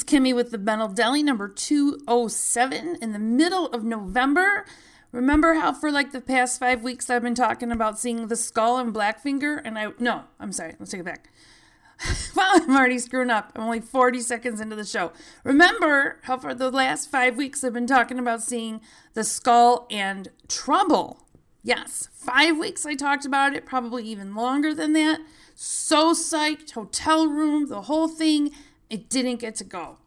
[0.00, 4.64] it's Kimmi with the Metal Deli number 207 in the middle of November.
[5.10, 8.78] Remember how for like the past five weeks I've been talking about seeing the skull
[8.78, 9.60] and Blackfinger?
[9.64, 11.32] And I, no, I'm sorry, let's take it back.
[12.36, 13.50] well, I'm already screwing up.
[13.56, 15.10] I'm only 40 seconds into the show.
[15.42, 18.80] Remember how for the last five weeks I've been talking about seeing
[19.14, 21.26] the skull and trouble.
[21.64, 25.18] Yes, five weeks I talked about it, probably even longer than that.
[25.56, 28.52] So psyched, hotel room, the whole thing.
[28.90, 29.98] It didn't get to go.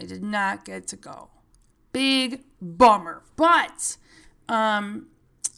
[0.00, 1.28] I did not get to go.
[1.92, 3.22] Big bummer.
[3.36, 3.96] But
[4.48, 5.06] um,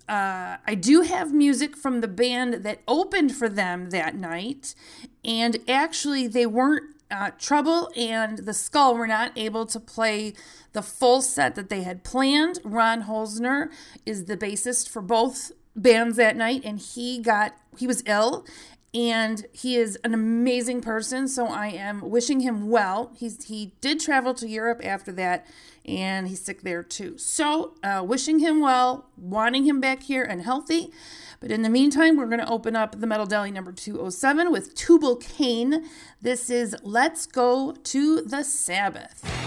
[0.09, 4.75] uh, I do have music from the band that opened for them that night.
[5.25, 10.35] And actually, they weren't, uh, Trouble and the Skull were not able to play
[10.73, 12.59] the full set that they had planned.
[12.65, 13.71] Ron Holzner
[14.05, 18.45] is the bassist for both bands that night, and he got, he was ill
[18.97, 23.13] and he is an amazing person so i am wishing him well.
[23.15, 25.47] He's he did travel to europe after that
[25.85, 27.17] and he's sick there too.
[27.19, 30.91] So uh, wishing him well wanting him back here and healthy.
[31.41, 34.75] But in the meantime we're going to open up the metal deli number 207 with
[34.75, 35.85] tubal cain.
[36.23, 39.46] This is let's go to the sabbath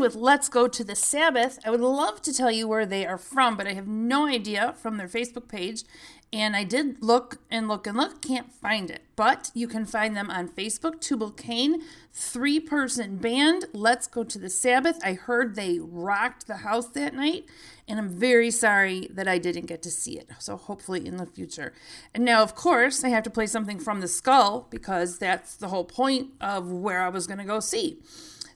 [0.00, 1.58] With Let's Go to the Sabbath.
[1.62, 4.74] I would love to tell you where they are from, but I have no idea
[4.80, 5.84] from their Facebook page.
[6.32, 9.02] And I did look and look and look, can't find it.
[9.14, 11.82] But you can find them on Facebook, Tubal Cain,
[12.14, 13.66] three person band.
[13.74, 14.98] Let's go to the Sabbath.
[15.04, 17.44] I heard they rocked the house that night,
[17.86, 20.30] and I'm very sorry that I didn't get to see it.
[20.38, 21.74] So hopefully in the future.
[22.14, 25.68] And now, of course, I have to play something from the skull because that's the
[25.68, 27.98] whole point of where I was going to go see.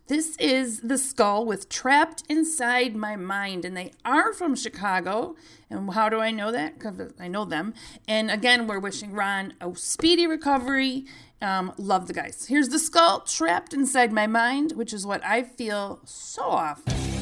[0.06, 5.34] This is the skull with Trapped Inside My Mind, and they are from Chicago.
[5.70, 6.78] And how do I know that?
[6.78, 7.72] Because I know them.
[8.06, 11.06] And again, we're wishing Ron a speedy recovery.
[11.40, 12.44] Um, love the guys.
[12.50, 17.13] Here's the skull trapped inside my mind, which is what I feel so often.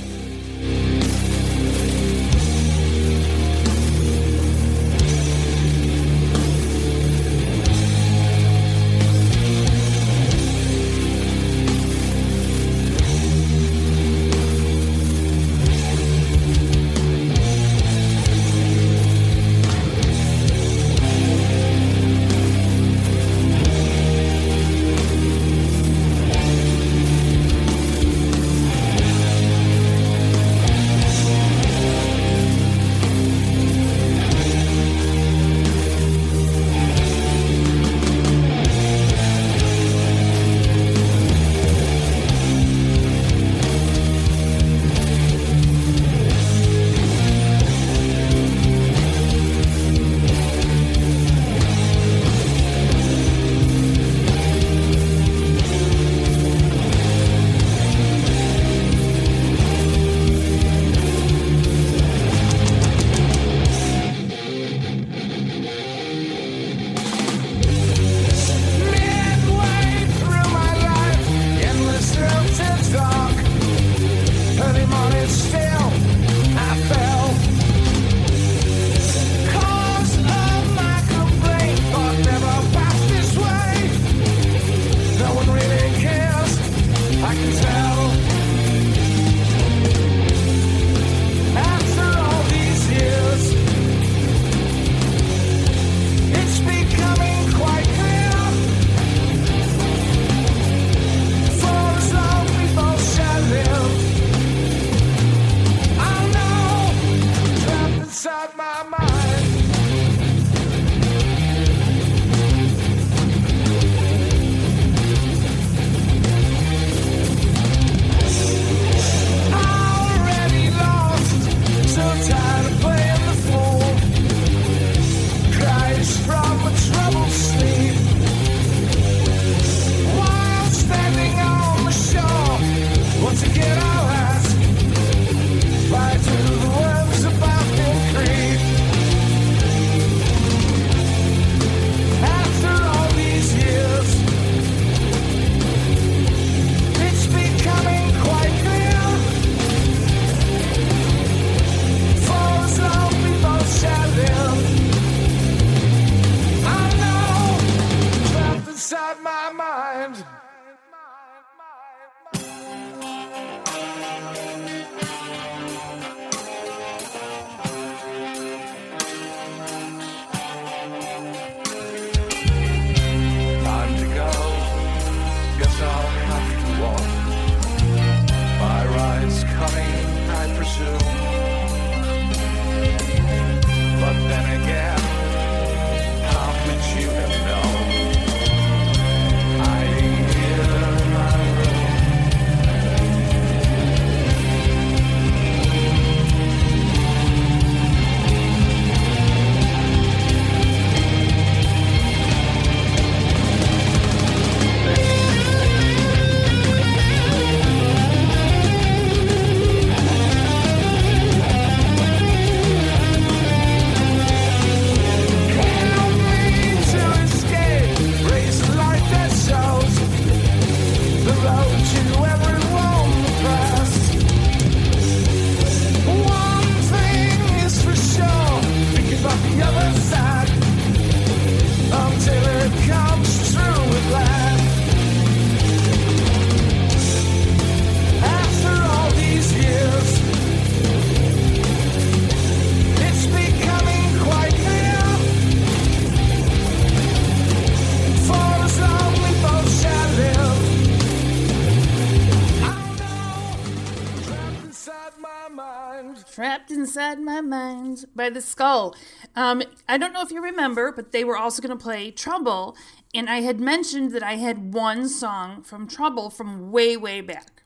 [256.92, 258.94] Inside my mind by the skull.
[259.34, 262.76] Um, I don't know if you remember, but they were also going to play Trouble,
[263.14, 267.62] and I had mentioned that I had one song from Trouble from way, way back.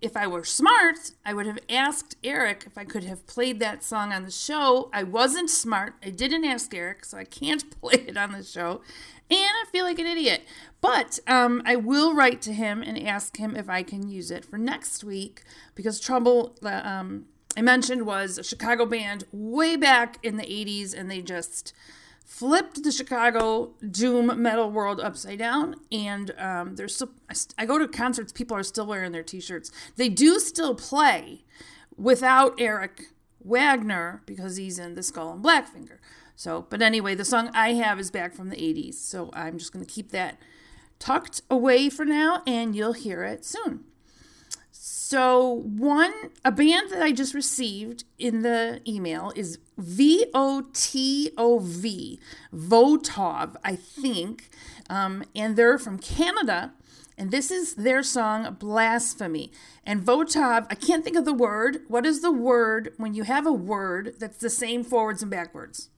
[0.00, 3.84] If I were smart, I would have asked Eric if I could have played that
[3.84, 4.88] song on the show.
[4.90, 5.92] I wasn't smart.
[6.02, 8.80] I didn't ask Eric, so I can't play it on the show.
[9.28, 10.44] And I feel like an idiot.
[10.80, 14.46] But um, I will write to him and ask him if I can use it
[14.46, 15.42] for next week
[15.74, 21.10] because Trouble, um, I mentioned, was a Chicago band way back in the 80s and
[21.10, 21.72] they just
[22.24, 25.76] flipped the Chicago doom metal world upside down.
[25.90, 27.10] And um, there's still,
[27.56, 29.70] I go to concerts, people are still wearing their t shirts.
[29.96, 31.44] They do still play
[31.96, 33.06] without Eric
[33.42, 35.98] Wagner because he's in the Skull and Blackfinger.
[36.34, 38.94] So, but anyway, the song I have is back from the 80s.
[38.94, 40.38] So I'm just going to keep that
[40.98, 43.84] tucked away for now, and you'll hear it soon.
[45.08, 46.12] So, one,
[46.44, 52.18] a band that I just received in the email is V O T O V,
[52.52, 54.50] Votov, I think.
[54.90, 56.72] Um, and they're from Canada.
[57.16, 59.52] And this is their song, Blasphemy.
[59.84, 61.82] And Votov, I can't think of the word.
[61.86, 65.88] What is the word when you have a word that's the same forwards and backwards?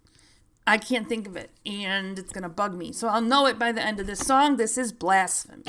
[0.67, 2.93] I can't think of it, and it's gonna bug me.
[2.93, 4.59] So I'll know it by the end of this song.
[4.59, 5.63] This is Blasphemy.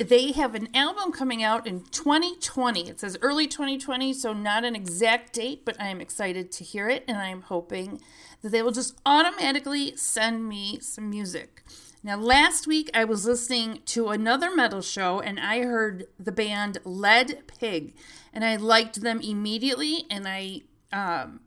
[0.00, 2.88] They have an album coming out in 2020.
[2.88, 6.88] It says early 2020, so not an exact date, but I am excited to hear
[6.88, 8.00] it, and I am hoping
[8.40, 11.64] that they will just automatically send me some music.
[12.02, 16.78] Now, last week I was listening to another metal show and I heard the band
[16.84, 17.94] Led Pig,
[18.32, 20.62] and I liked them immediately, and I
[20.94, 21.40] um,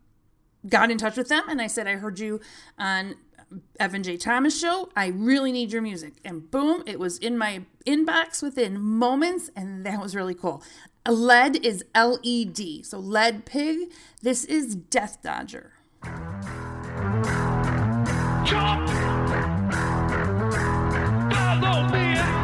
[0.68, 2.40] got in touch with them and I said, I heard you
[2.78, 3.16] on
[3.78, 4.16] Evan J.
[4.16, 4.90] Thomas show.
[4.96, 6.14] I really need your music.
[6.24, 10.62] And boom, it was in my inbox within moments, and that was really cool.
[11.06, 12.82] Lead is L E D.
[12.82, 13.90] So Led Pig.
[14.22, 15.72] This is Death Dodger.
[18.44, 18.88] Jump!
[21.32, 22.43] Follow me!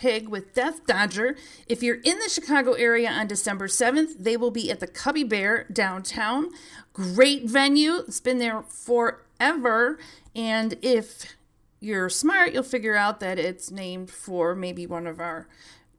[0.00, 1.36] Pig, with Death Dodger.
[1.68, 5.24] If you're in the Chicago area on December 7th, they will be at the Cubby
[5.24, 6.48] Bear downtown.
[6.94, 7.96] Great venue.
[7.96, 9.98] It's been there forever.
[10.34, 11.36] And if
[11.80, 15.46] you're smart, you'll figure out that it's named for maybe one of our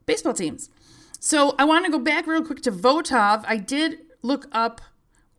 [0.08, 0.72] baseball teams.
[1.20, 3.44] So I want to go back real quick to Votov.
[3.48, 4.82] I did look up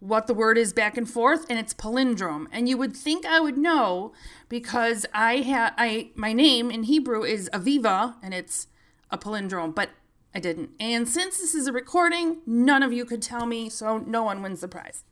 [0.03, 2.47] what the word is back and forth, and it's palindrome.
[2.51, 4.12] And you would think I would know
[4.49, 8.67] because I have I my name in Hebrew is Aviva, and it's
[9.11, 9.91] a palindrome, but
[10.35, 10.71] I didn't.
[10.81, 14.43] And since this is a recording, none of you could tell me, so no one
[14.43, 15.05] wins the prize.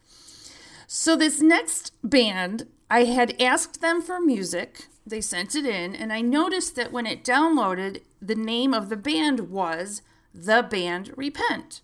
[0.88, 4.88] So this next band, I had asked them for music.
[5.06, 8.96] They sent it in, and I noticed that when it downloaded, the name of the
[8.96, 10.02] band was
[10.34, 11.80] The Band Repent.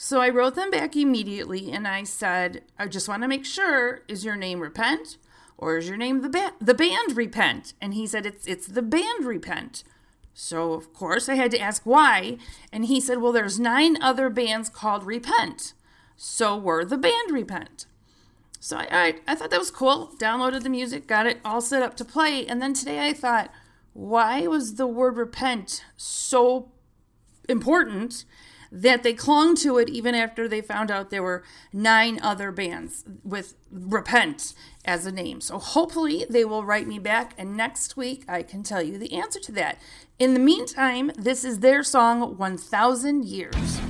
[0.00, 4.04] So I wrote them back immediately and I said, I just want to make sure
[4.06, 5.18] is your name Repent
[5.56, 7.74] or is your name the band the band Repent?
[7.82, 9.82] And he said it's it's the band Repent.
[10.32, 12.38] So of course I had to ask why
[12.72, 15.72] and he said, "Well, there's nine other bands called Repent."
[16.16, 17.86] So we're the band Repent.
[18.60, 20.12] So I, I, I thought that was cool.
[20.16, 23.50] Downloaded the music, got it all set up to play, and then today I thought,
[23.94, 26.70] why was the word repent so
[27.48, 28.24] important
[28.70, 33.04] that they clung to it even after they found out there were nine other bands
[33.24, 34.54] with Repent
[34.84, 35.40] as a name.
[35.40, 39.12] So hopefully they will write me back, and next week I can tell you the
[39.12, 39.78] answer to that.
[40.18, 43.87] In the meantime, this is their song 1000 Years.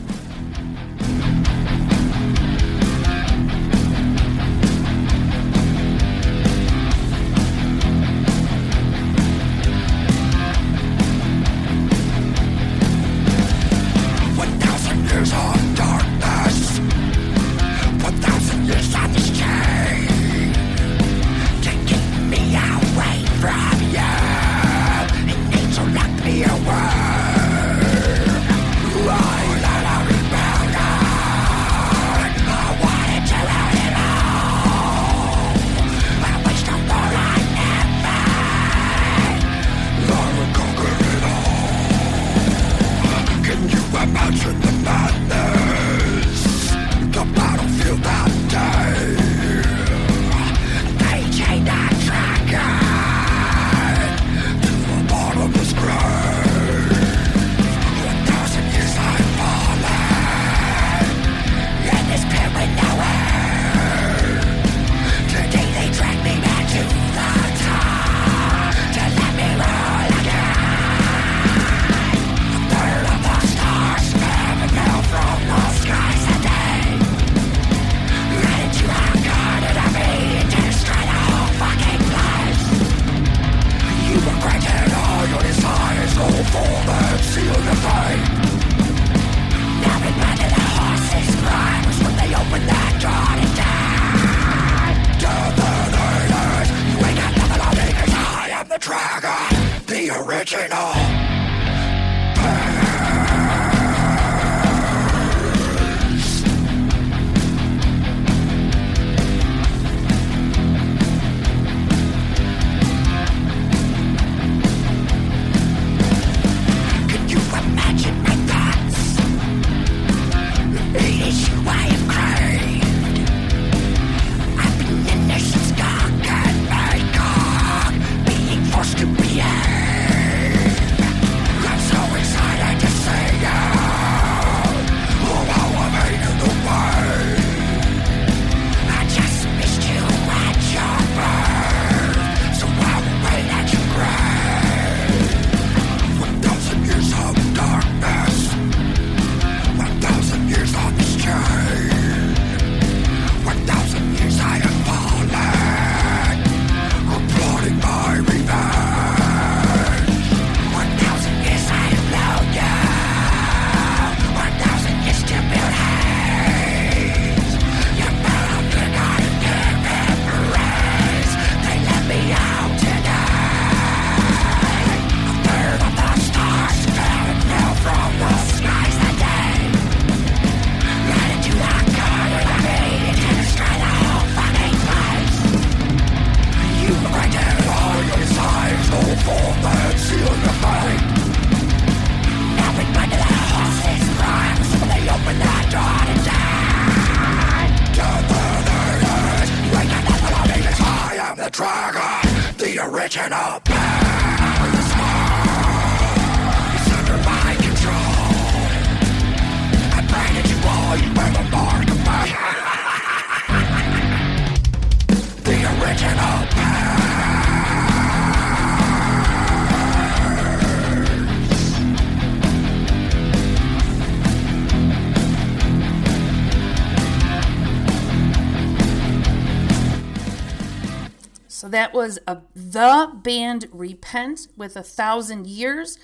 [231.68, 235.98] That was a, the band Repent with a thousand years.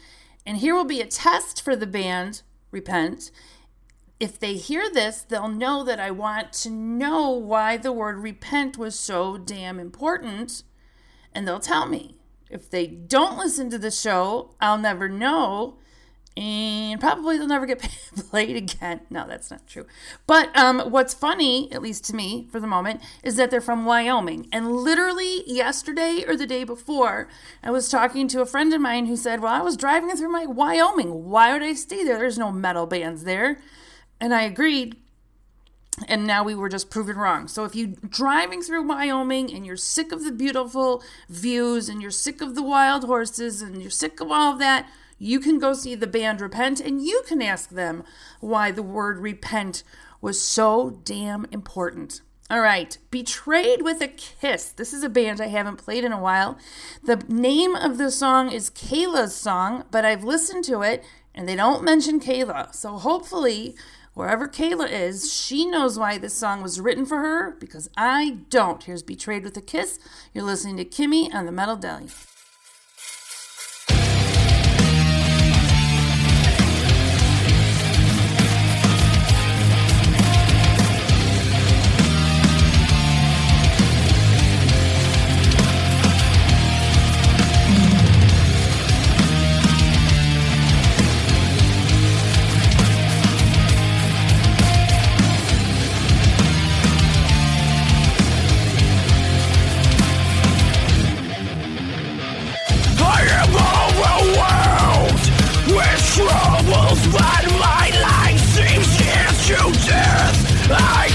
[0.46, 3.31] And here will be a test for the band Repent.
[4.20, 8.79] If they hear this, they'll know that I want to know why the word repent
[8.79, 10.62] was so damn important,
[11.33, 12.16] and they'll tell me.
[12.48, 15.79] If they don't listen to the show, I'll never know
[16.36, 17.80] and probably they'll never get
[18.30, 19.02] played again.
[19.08, 19.86] No, that's not true.
[20.26, 23.84] But um, what's funny, at least to me for the moment, is that they're from
[23.84, 24.48] Wyoming.
[24.52, 27.28] And literally yesterday or the day before,
[27.62, 30.32] I was talking to a friend of mine who said, Well, I was driving through
[30.32, 31.24] my Wyoming.
[31.24, 32.18] Why would I stay there?
[32.18, 33.60] There's no metal bands there.
[34.20, 34.96] And I agreed.
[36.08, 37.46] And now we were just proven wrong.
[37.46, 42.10] So if you're driving through Wyoming and you're sick of the beautiful views and you're
[42.10, 44.88] sick of the wild horses and you're sick of all of that,
[45.18, 48.05] you can go see the band Repent and you can ask them
[48.40, 49.83] why the word repent
[50.20, 52.20] was so damn important.
[52.50, 54.68] All right, Betrayed with a Kiss.
[54.68, 56.59] This is a band I haven't played in a while.
[57.03, 61.57] The name of the song is Kayla's song, but I've listened to it and they
[61.57, 62.74] don't mention Kayla.
[62.74, 63.74] So hopefully,
[64.12, 68.83] wherever Kayla is, she knows why this song was written for her because I don't.
[68.83, 69.98] Here's Betrayed with a Kiss.
[70.33, 72.09] You're listening to Kimmi on the Metal Deli.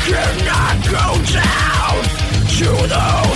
[0.10, 2.04] cannot go down
[2.58, 3.29] to the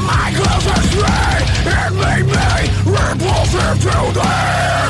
[0.00, 4.87] my closest friend and made me repulsive to them.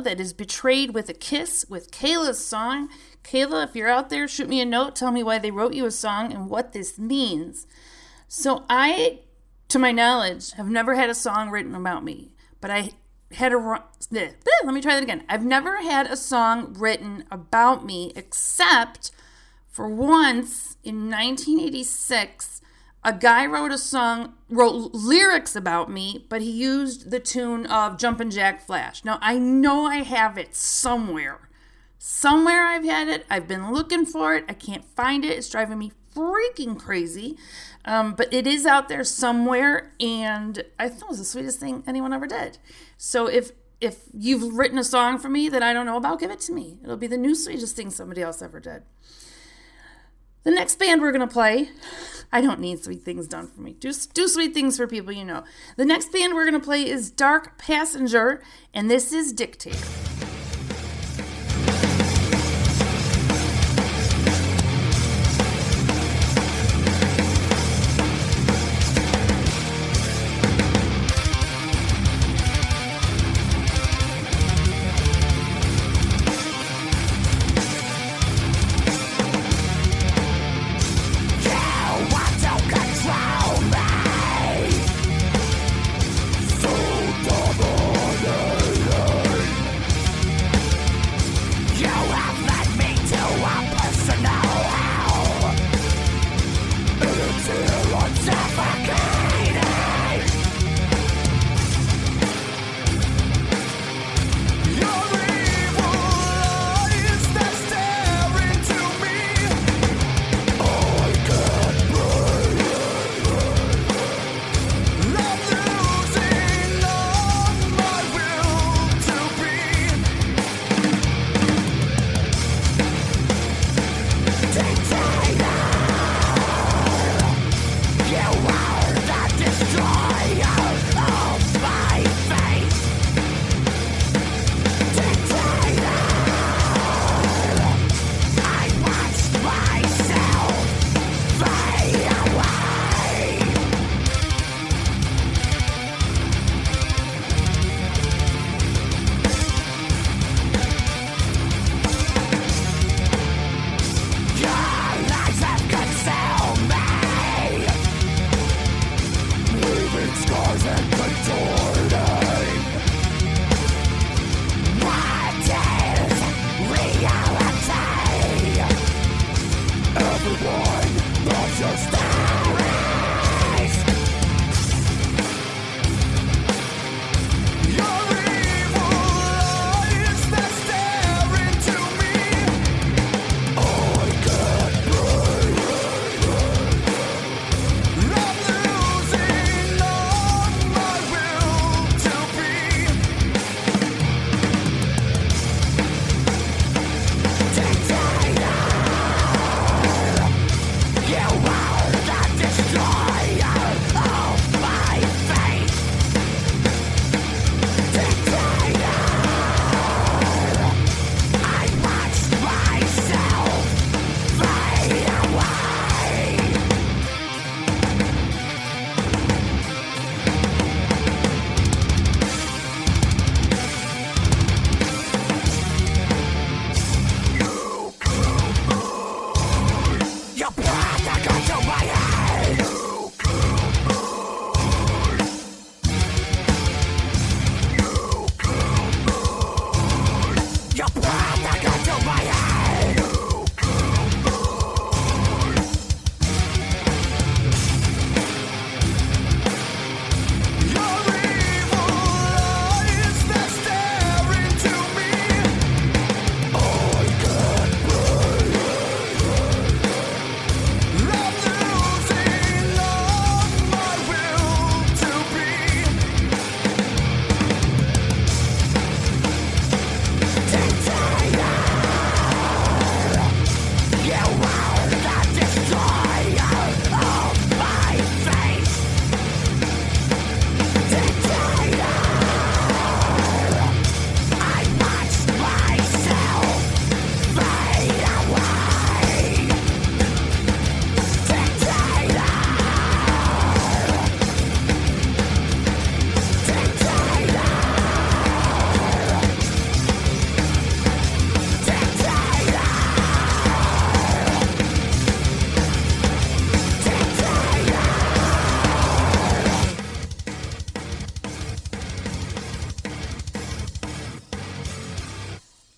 [0.00, 2.88] That is Betrayed with a Kiss with Kayla's song.
[3.22, 4.96] Kayla, if you're out there, shoot me a note.
[4.96, 7.66] Tell me why they wrote you a song and what this means.
[8.28, 9.20] So, I,
[9.68, 12.92] to my knowledge, have never had a song written about me, but I
[13.32, 13.82] had a.
[14.10, 15.24] Let me try that again.
[15.28, 19.10] I've never had a song written about me except
[19.68, 22.59] for once in 1986
[23.02, 27.98] a guy wrote a song, wrote lyrics about me, but he used the tune of
[27.98, 29.04] Jumpin' Jack Flash.
[29.04, 31.48] Now, I know I have it somewhere.
[31.98, 33.26] Somewhere I've had it.
[33.30, 34.44] I've been looking for it.
[34.48, 35.38] I can't find it.
[35.38, 37.36] It's driving me freaking crazy.
[37.84, 41.82] Um, but it is out there somewhere, and I thought it was the sweetest thing
[41.86, 42.58] anyone ever did.
[42.96, 46.30] So if if you've written a song for me that I don't know about, give
[46.30, 46.78] it to me.
[46.82, 48.82] It'll be the new sweetest thing somebody else ever did.
[50.42, 51.70] The next band we're to play,
[52.32, 53.76] I don't need sweet things done for me.
[53.80, 55.44] Just do sweet things for people you know.
[55.76, 60.39] The next band we're going to play is Dark Passenger, and this is Dictator.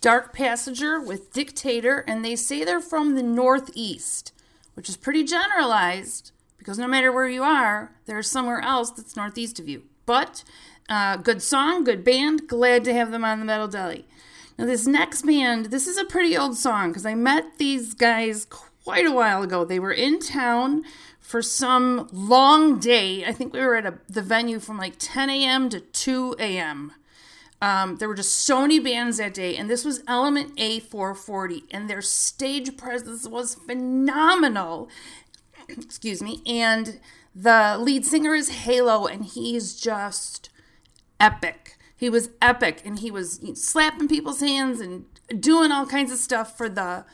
[0.03, 4.33] Dark Passenger with Dictator, and they say they're from the Northeast,
[4.75, 9.61] which is pretty generalized because no matter where you are, there's somewhere else that's northeast
[9.61, 9.85] of you.
[10.05, 10.43] But
[10.89, 14.05] uh, good song, good band, glad to have them on the Metal Deli.
[14.59, 18.45] Now, this next band, this is a pretty old song because I met these guys
[18.45, 19.65] quite a while ago.
[19.65, 20.83] They were in town
[21.21, 23.25] for some long day.
[23.25, 25.69] I think we were at a, the venue from like 10 a.m.
[25.71, 26.93] to 2 a.m.
[27.63, 31.89] Um, there were just so many bands that day, and this was Element A440, and
[31.89, 34.89] their stage presence was phenomenal.
[35.69, 36.43] Excuse me.
[36.45, 36.99] And
[37.37, 40.51] the lead singer is Halo, and he's just
[41.21, 41.77] epic.
[41.97, 45.05] He was epic, and he was slapping people's hands and
[45.39, 47.05] doing all kinds of stuff for the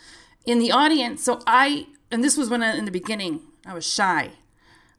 [0.47, 1.23] in the audience.
[1.23, 4.31] So I, and this was when I, in the beginning I was shy.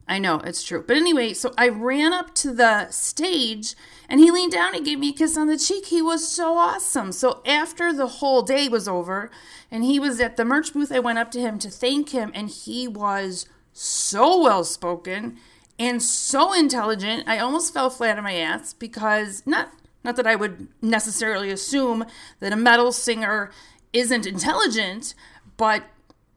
[0.09, 0.83] I know, it's true.
[0.85, 3.75] But anyway, so I ran up to the stage
[4.09, 5.85] and he leaned down and gave me a kiss on the cheek.
[5.85, 7.11] He was so awesome.
[7.11, 9.29] So after the whole day was over
[9.69, 12.31] and he was at the merch booth, I went up to him to thank him
[12.33, 15.37] and he was so well spoken
[15.77, 17.25] and so intelligent.
[17.27, 22.03] I almost fell flat on my ass because not not that I would necessarily assume
[22.39, 23.51] that a metal singer
[23.93, 25.13] isn't intelligent,
[25.57, 25.83] but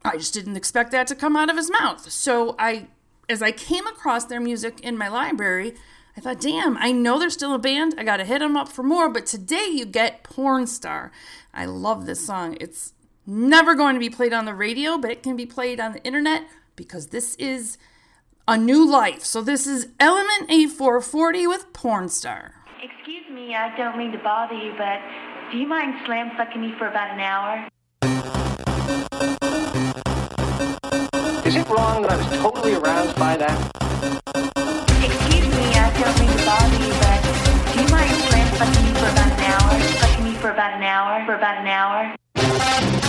[0.05, 2.11] I just didn't expect that to come out of his mouth.
[2.11, 2.89] So I
[3.33, 5.75] as I came across their music in my library,
[6.17, 7.95] I thought, damn, I know they're still a band.
[7.97, 9.09] I got to hit them up for more.
[9.09, 11.11] But today you get Porn Star.
[11.55, 12.57] I love this song.
[12.61, 12.93] It's
[13.27, 16.05] never going to be played on the radio, but it can be played on the
[16.05, 16.45] internet
[16.77, 17.79] because this is
[18.47, 19.25] a new life.
[19.25, 22.55] So this is Element A440 with Porn Star.
[22.83, 25.01] Excuse me, I don't mean to bother you, but
[25.51, 27.69] do you mind slam fucking me for about an hour?
[31.69, 33.57] Wrong that I was totally aroused by that?
[35.03, 37.23] Excuse me, I don't mean to bother you, but
[37.73, 39.81] do you mind slam fucking me for about an hour?
[39.81, 41.25] Fucking me for about an hour?
[41.25, 43.02] For about an hour?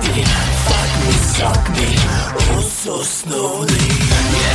[0.00, 0.22] nasty
[0.68, 1.88] Fuck me, suck me,
[2.54, 4.47] oh so slowly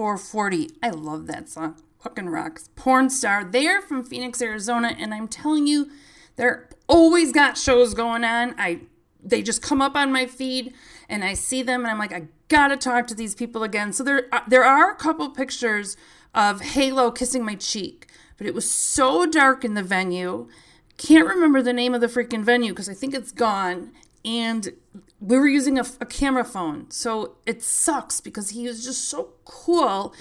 [0.00, 0.70] 440.
[0.82, 1.76] I love that song.
[2.02, 2.70] Fucking rocks.
[2.74, 3.44] Porn star.
[3.44, 5.90] They're from Phoenix, Arizona, and I'm telling you,
[6.36, 8.54] they're always got shows going on.
[8.56, 8.80] I
[9.22, 10.72] they just come up on my feed
[11.10, 13.92] and I see them and I'm like, I gotta talk to these people again.
[13.92, 15.98] So there uh, there are a couple pictures
[16.34, 20.48] of Halo kissing my cheek, but it was so dark in the venue.
[20.96, 23.92] Can't remember the name of the freaking venue because I think it's gone.
[24.24, 24.72] And
[25.20, 29.30] we were using a, a camera phone, so it sucks because he was just so
[29.44, 30.14] cool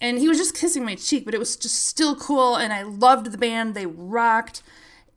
[0.00, 2.56] and he was just kissing my cheek, but it was just still cool.
[2.56, 4.62] And I loved the band; they rocked.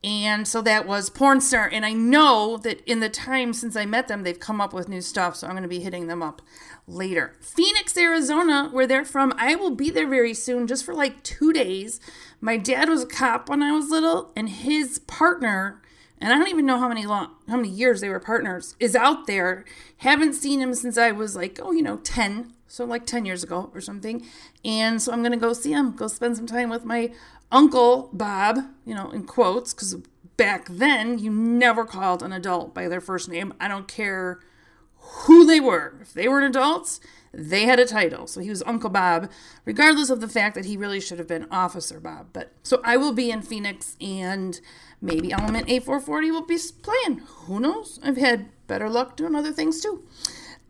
[0.04, 1.68] And so that was Porn Star.
[1.70, 4.88] And I know that in the time since I met them, they've come up with
[4.88, 5.34] new stuff.
[5.34, 6.40] So I'm going to be hitting them up
[6.86, 7.34] later.
[7.40, 9.34] Phoenix, Arizona, where they're from.
[9.36, 12.00] I will be there very soon, just for like two days.
[12.40, 15.82] My dad was a cop when I was little, and his partner,
[16.20, 18.96] and I don't even know how many long, how many years they were partners, is
[18.96, 19.64] out there.
[19.98, 23.42] Haven't seen him since I was like, oh, you know, 10 so like 10 years
[23.42, 24.24] ago or something.
[24.64, 27.10] And so I'm going to go see him, go spend some time with my
[27.50, 29.96] uncle Bob, you know, in quotes, because
[30.36, 33.54] back then you never called an adult by their first name.
[33.58, 34.40] I don't care
[34.96, 35.94] who they were.
[36.02, 37.00] If they were adults,
[37.32, 38.26] they had a title.
[38.26, 39.30] So he was Uncle Bob,
[39.64, 42.28] regardless of the fact that he really should have been Officer Bob.
[42.32, 44.60] But so I will be in Phoenix and
[45.00, 47.22] maybe Element A440 will be playing.
[47.46, 47.98] Who knows?
[48.02, 50.04] I've had better luck doing other things too.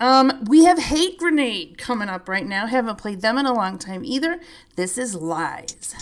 [0.00, 2.66] Um, we have Hate Grenade coming up right now.
[2.66, 4.40] Haven't played them in a long time either.
[4.76, 5.94] This is Lies.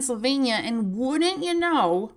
[0.00, 0.54] Pennsylvania.
[0.54, 2.12] And wouldn't you know,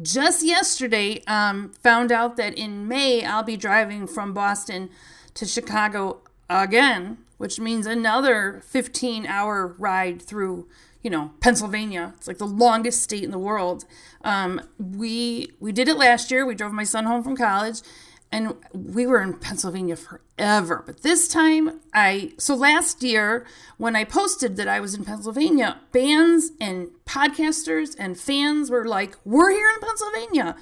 [0.00, 4.88] just yesterday, um, found out that in May I'll be driving from Boston
[5.34, 10.68] to Chicago again, which means another 15 hour ride through,
[11.02, 12.14] you know, Pennsylvania.
[12.16, 13.84] It's like the longest state in the world.
[14.24, 16.46] Um, we we did it last year.
[16.46, 17.82] We drove my son home from college,
[18.30, 20.82] and we were in Pennsylvania forever.
[20.84, 23.46] But this time, I so last year
[23.78, 29.16] when I posted that I was in Pennsylvania, bands and podcasters and fans were like,
[29.24, 30.56] "We're here in Pennsylvania."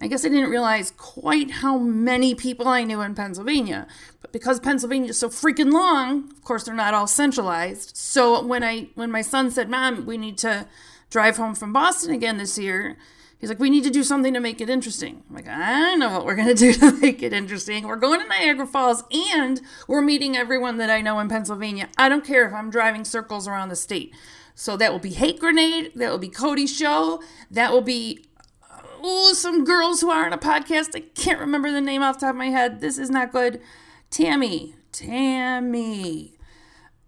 [0.00, 3.88] I guess I didn't realize quite how many people I knew in Pennsylvania.
[4.20, 7.96] But because Pennsylvania is so freaking long, of course they're not all centralized.
[7.96, 10.66] So when I when my son said, "Mom, we need to
[11.10, 12.96] drive home from Boston again this year,"
[13.38, 16.10] he's like, "We need to do something to make it interesting." I'm like, "I know
[16.10, 17.86] what we're gonna do to make it interesting.
[17.86, 21.88] We're going to Niagara Falls, and we're meeting everyone that I know in Pennsylvania.
[21.96, 24.14] I don't care if I'm driving circles around the state."
[24.54, 25.92] So that will be Hate Grenade.
[25.94, 27.22] That will be Cody's show.
[27.48, 28.26] That will be
[29.02, 30.96] oh, some girls who are on a podcast.
[30.96, 32.80] I can't remember the name off the top of my head.
[32.80, 33.60] This is not good.
[34.10, 34.74] Tammy.
[34.90, 36.37] Tammy.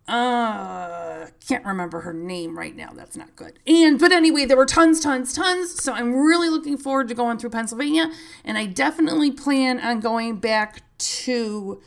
[0.08, 2.90] Uh, can't remember her name right now.
[2.92, 3.58] That's not good.
[3.66, 5.82] And, but anyway, there were tons, tons, tons.
[5.82, 8.10] So I'm really looking forward to going through Pennsylvania.
[8.44, 11.80] And I definitely plan on going back to,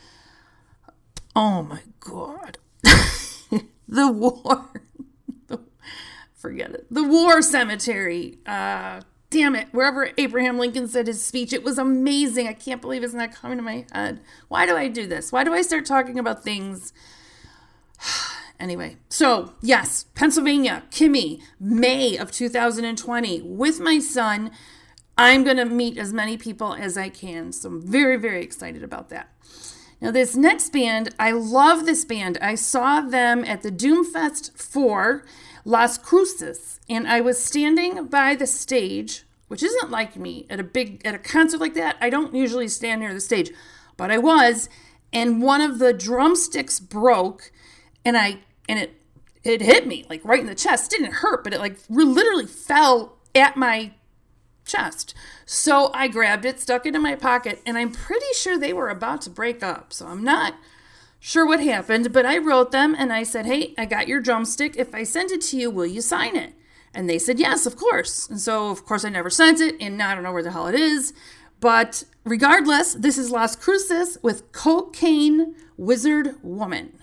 [1.35, 2.57] oh my God,
[3.87, 4.69] the war.
[6.33, 6.87] Forget it.
[6.91, 8.37] The war cemetery.
[8.45, 12.47] Uh, damn it, wherever Abraham Lincoln said his speech, it was amazing.
[12.47, 14.19] I can't believe it's not coming to my head.
[14.47, 15.31] Why do I do this?
[15.31, 16.93] Why do I start talking about things?
[18.59, 24.51] anyway, so yes, Pennsylvania, Kimmi, May of 2020, with my son.
[25.15, 27.51] I'm going to meet as many people as I can.
[27.51, 29.29] So I'm very, very excited about that.
[30.01, 32.37] Now, this next band, I love this band.
[32.41, 35.23] I saw them at the Doomfest 4
[35.63, 40.63] Las Cruces, and I was standing by the stage, which isn't like me at a
[40.63, 41.95] big at a concert like that.
[42.01, 43.51] I don't usually stand near the stage,
[43.95, 44.67] but I was,
[45.13, 47.52] and one of the drumsticks broke,
[48.05, 48.99] and I and it
[49.43, 50.91] it hit me like right in the chest.
[50.93, 53.91] It didn't hurt, but it like literally fell at my
[54.65, 55.13] chest.
[55.45, 58.89] So I grabbed it, stuck it in my pocket, and I'm pretty sure they were
[58.89, 59.91] about to break up.
[59.91, 60.55] So I'm not
[61.19, 64.75] sure what happened, but I wrote them and I said, Hey, I got your drumstick.
[64.77, 66.53] If I send it to you, will you sign it?
[66.93, 68.29] And they said, Yes, of course.
[68.29, 70.51] And so, of course, I never sent it, and now I don't know where the
[70.51, 71.13] hell it is.
[71.59, 76.93] But regardless, this is Las Cruces with Cocaine Wizard Woman.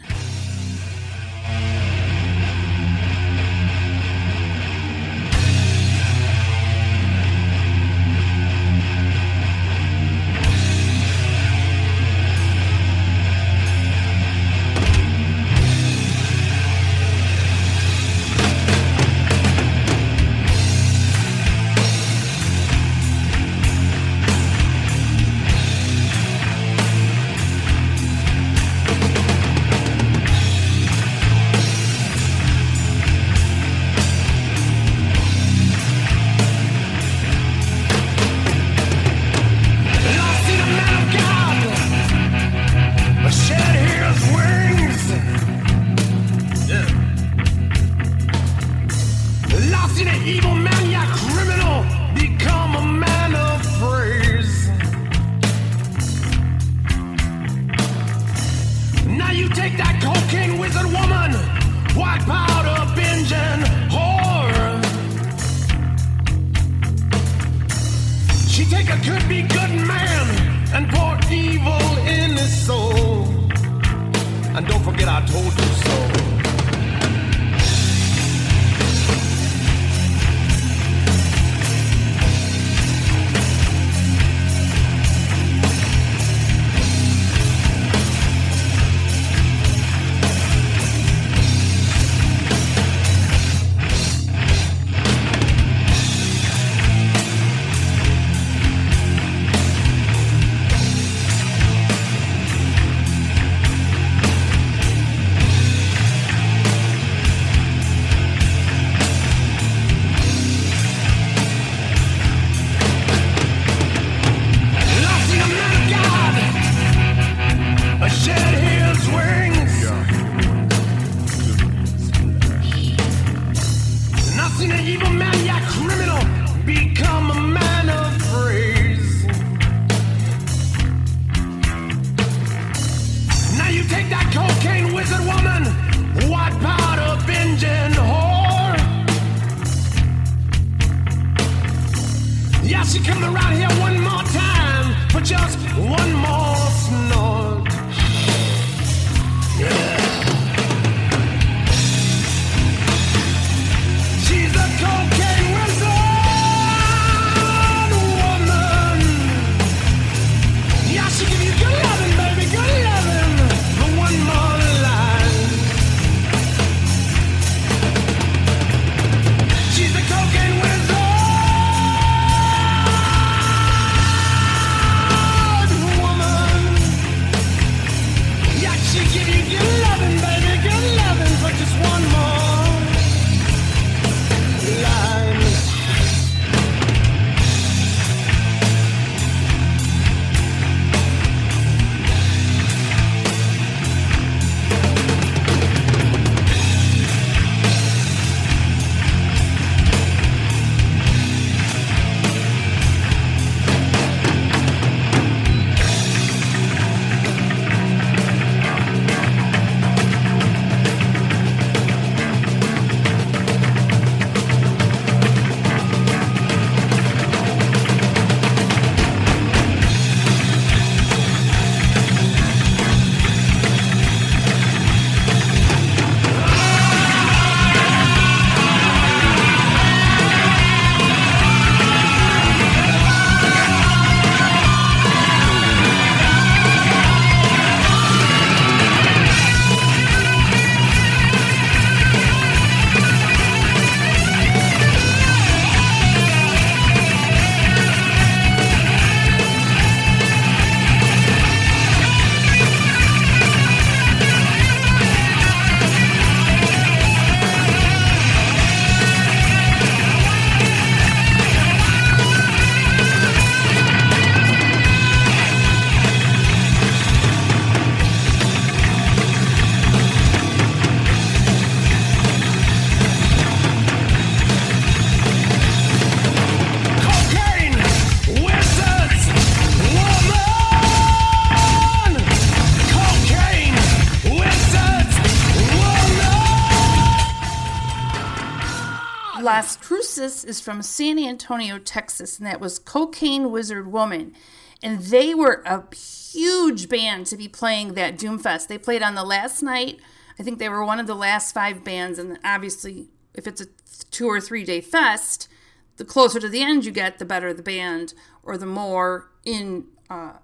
[290.30, 294.34] Is from San Antonio, Texas, and that was Cocaine Wizard Woman.
[294.82, 298.68] And they were a huge band to be playing that Doomfest.
[298.68, 300.00] They played on the last night.
[300.38, 302.18] I think they were one of the last five bands.
[302.18, 303.66] And obviously, if it's a
[304.10, 305.48] two or three day fest,
[305.96, 309.84] the closer to the end you get, the better the band, or the more in
[310.08, 310.34] uh,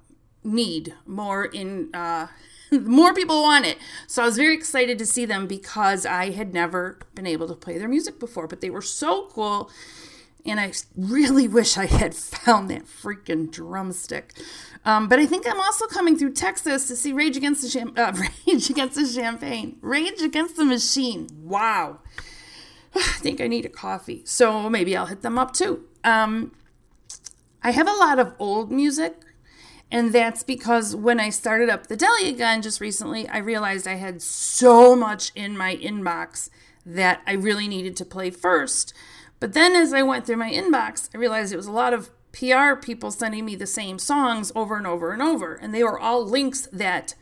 [0.44, 2.26] need, more in uh,
[2.70, 3.78] more people want it.
[4.06, 7.54] So I was very excited to see them because I had never been able to
[7.54, 9.70] play their music before, but they were so cool.
[10.44, 14.32] And I really wish I had found that freaking drumstick.
[14.84, 17.94] Um, but I think I'm also coming through Texas to see Rage Against the Cham-
[17.96, 18.12] uh,
[18.46, 21.28] Rage Against the Champagne, Rage Against the Machine.
[21.42, 21.98] Wow.
[22.94, 24.22] I think I need a coffee.
[24.24, 25.84] So maybe I'll hit them up too.
[26.04, 26.52] Um,
[27.62, 29.16] I have a lot of old music,
[29.90, 33.94] and that's because when I started up the deli again just recently, I realized I
[33.94, 36.50] had so much in my inbox
[36.84, 38.92] that I really needed to play first.
[39.38, 42.10] But then as I went through my inbox, I realized it was a lot of
[42.32, 45.98] PR people sending me the same songs over and over and over, and they were
[45.98, 47.14] all links that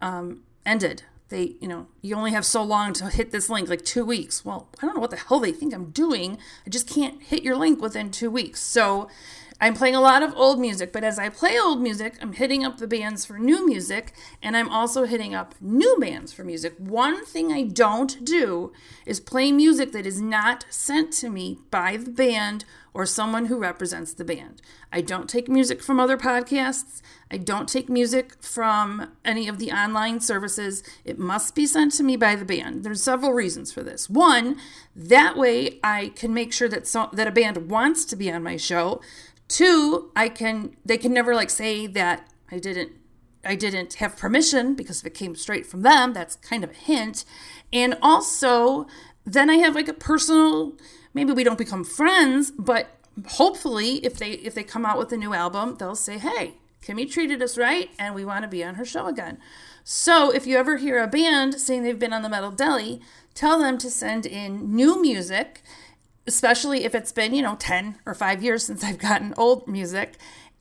[0.00, 1.02] um, ended.
[1.28, 4.44] They, you know, you only have so long to hit this link, like two weeks.
[4.44, 6.38] Well, I don't know what the hell they think I'm doing.
[6.66, 8.60] I just can't hit your link within two weeks.
[8.60, 9.08] So
[9.64, 12.66] I'm playing a lot of old music, but as I play old music, I'm hitting
[12.66, 14.12] up the bands for new music,
[14.42, 16.74] and I'm also hitting up new bands for music.
[16.76, 18.74] One thing I don't do
[19.06, 23.58] is play music that is not sent to me by the band or someone who
[23.58, 24.62] represents the band.
[24.92, 27.02] I don't take music from other podcasts.
[27.28, 30.84] I don't take music from any of the online services.
[31.04, 32.84] It must be sent to me by the band.
[32.84, 34.08] There's several reasons for this.
[34.08, 34.56] One,
[34.94, 38.44] that way I can make sure that so, that a band wants to be on
[38.44, 39.00] my show.
[39.48, 42.92] Two, I can they can never like say that I didn't
[43.44, 46.74] I didn't have permission because if it came straight from them, that's kind of a
[46.74, 47.24] hint.
[47.72, 48.86] And also,
[49.24, 50.74] then I have like a personal
[51.14, 52.88] maybe we don't become friends, but
[53.26, 57.10] hopefully if they if they come out with a new album, they'll say, "Hey, Kimmi
[57.10, 59.38] treated us right and we want to be on her show again."
[59.84, 63.02] So, if you ever hear a band saying they've been on the Metal Deli,
[63.34, 65.62] tell them to send in new music,
[66.26, 70.14] especially if it's been, you know, 10 or 5 years since I've gotten old music.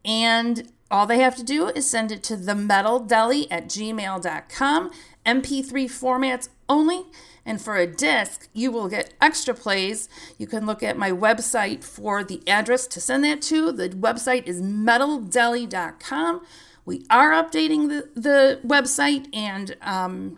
[0.04, 4.92] And all they have to do is send it to the metal deli at gmail.com,
[5.26, 7.06] MP3 formats only.
[7.46, 10.08] And for a disc, you will get extra plays.
[10.38, 13.72] You can look at my website for the address to send that to.
[13.72, 16.46] The website is metaldeli.com.
[16.86, 20.38] We are updating the, the website and um,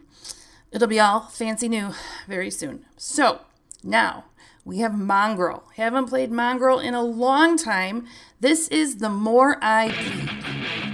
[0.72, 1.94] it'll be all fancy new
[2.28, 2.86] very soon.
[2.98, 3.42] So
[3.84, 4.26] now
[4.64, 5.64] we have Mongrel.
[5.76, 8.08] Haven't played Mongrel in a long time.
[8.40, 10.85] This is The More I Bleed.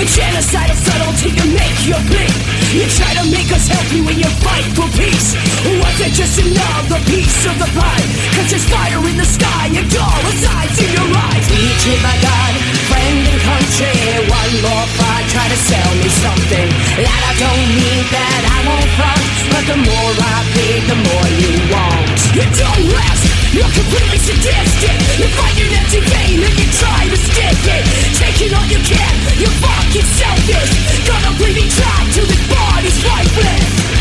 [0.00, 2.32] With genocidal subtlety to make your bleed
[2.72, 5.36] You try to make us help you in your fight for peace.
[5.76, 8.08] Was it just another piece of the pie?
[8.32, 11.44] Cause there's fire in the sky and dollar signs in your eyes.
[11.52, 12.52] Betrayed by God,
[12.88, 13.92] friend and country.
[14.24, 16.68] One more fight, try to sell me something.
[16.96, 21.28] That I don't need, that I won't front But the more I bleed, the more
[21.44, 22.16] you want.
[22.32, 27.16] You don't rest, you're completely sadistic You find an empty vein and you try to
[27.16, 27.84] stick it.
[28.16, 30.70] Taking all you can, you're fucking selfish.
[31.06, 33.99] Gonna bleed me dry till this body's lifeless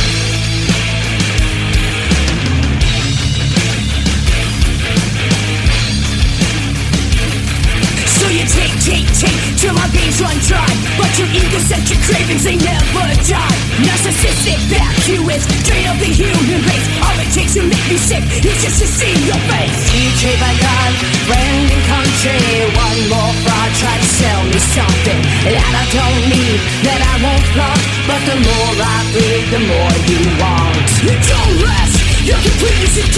[8.30, 10.70] So you take, take, take till my veins run dry.
[11.02, 13.58] But your egocentric cravings, they never die.
[13.82, 16.88] Narcissistic vacuous, drain of the human race.
[17.02, 19.82] All it takes to make me sick is just to see your face.
[19.90, 20.92] Betrayed by God,
[21.26, 22.38] friend and country
[22.78, 27.46] One more fraud, try to sell me something That I don't need, that I won't
[27.58, 27.82] flaunt.
[28.06, 30.86] But the more I bleed, the more you want.
[31.02, 33.10] You don't rest you're completely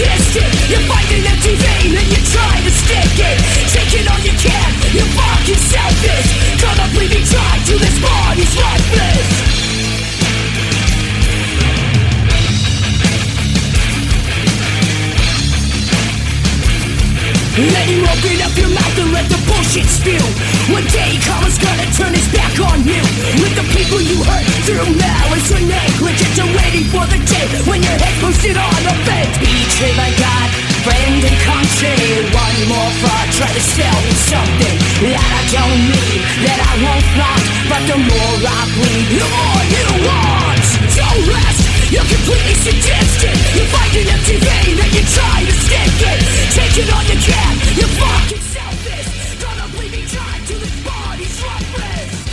[0.72, 3.38] You find an empty vein and you try to stick it.
[3.68, 6.28] Taking all you can, you're fucking selfish.
[6.56, 9.71] Gonna bleed me dry till this body's lifeless
[17.52, 20.16] Let him open up your mouth and let the bullshit spew
[20.72, 22.96] One day karma's gonna turn his back on you.
[23.44, 27.84] With the people you hurt through malice or negligence You're waiting for the day when
[27.84, 30.48] your head posted on a fence Betrayed by God,
[30.80, 32.24] friend and country.
[32.32, 37.04] One more fraud, try to sell me something That I don't need, that I won't
[37.12, 37.44] flaunt.
[37.68, 40.64] But the more I bleed, the more you want.
[40.96, 45.92] Don't rest, you're completely sadistic You find an empty vein and you try to stick
[46.08, 46.20] it
[46.56, 52.32] Taking all you can, you're fucking selfish Gonna bleed me dry till this body's lifeless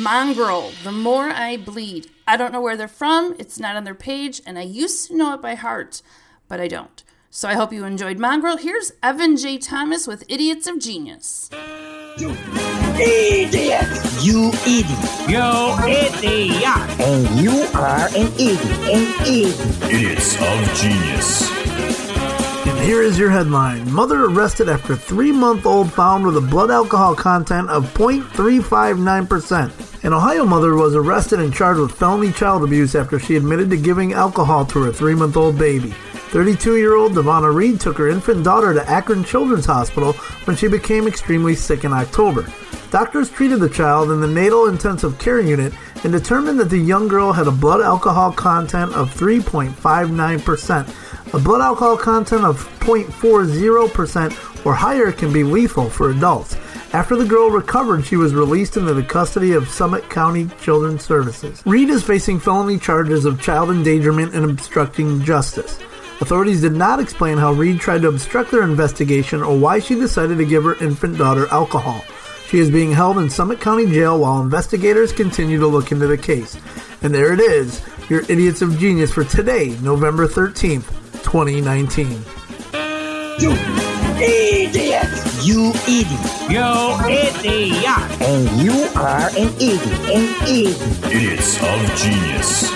[0.00, 2.10] Mongrel, The More I Bleed.
[2.26, 5.16] I don't know where they're from, it's not on their page, and I used to
[5.16, 6.02] know it by heart,
[6.48, 7.02] but I don't.
[7.30, 8.58] So I hope you enjoyed Mongrel.
[8.58, 9.58] Here's Evan J.
[9.58, 11.50] Thomas with Idiots of Genius.
[12.96, 13.88] Idiot!
[14.22, 14.86] You idiot!
[15.28, 17.00] You idiot!
[17.00, 19.56] And you are an idiot, an idiot.
[19.82, 21.50] Idiots of Genius.
[22.66, 26.70] And here is your headline Mother arrested after three month old found with a blood
[26.70, 30.04] alcohol content of 0.359%.
[30.04, 33.76] An Ohio mother was arrested and charged with felony child abuse after she admitted to
[33.76, 35.90] giving alcohol to her three month old baby.
[36.30, 40.12] 32 year old Devonna Reed took her infant daughter to Akron Children's Hospital
[40.44, 42.46] when she became extremely sick in October.
[42.94, 45.72] Doctors treated the child in the natal intensive care unit
[46.04, 51.34] and determined that the young girl had a blood alcohol content of 3.59%.
[51.34, 56.56] A blood alcohol content of 0.40% or higher can be lethal for adults.
[56.92, 61.64] After the girl recovered, she was released into the custody of Summit County Children's Services.
[61.66, 65.80] Reed is facing felony charges of child endangerment and obstructing justice.
[66.20, 70.38] Authorities did not explain how Reed tried to obstruct their investigation or why she decided
[70.38, 72.04] to give her infant daughter alcohol.
[72.54, 76.16] She is being held in Summit County Jail while investigators continue to look into the
[76.16, 76.56] case.
[77.02, 80.86] And there it is, your Idiots of Genius for today, November 13th,
[81.24, 82.10] 2019.
[83.40, 83.50] You
[84.22, 85.08] Idiot!
[85.42, 86.48] You idiot!
[86.48, 88.22] Yo, idiot!
[88.22, 89.82] And you are an idiot,
[90.14, 90.78] an idiot.
[91.12, 92.70] Idiots of Genius.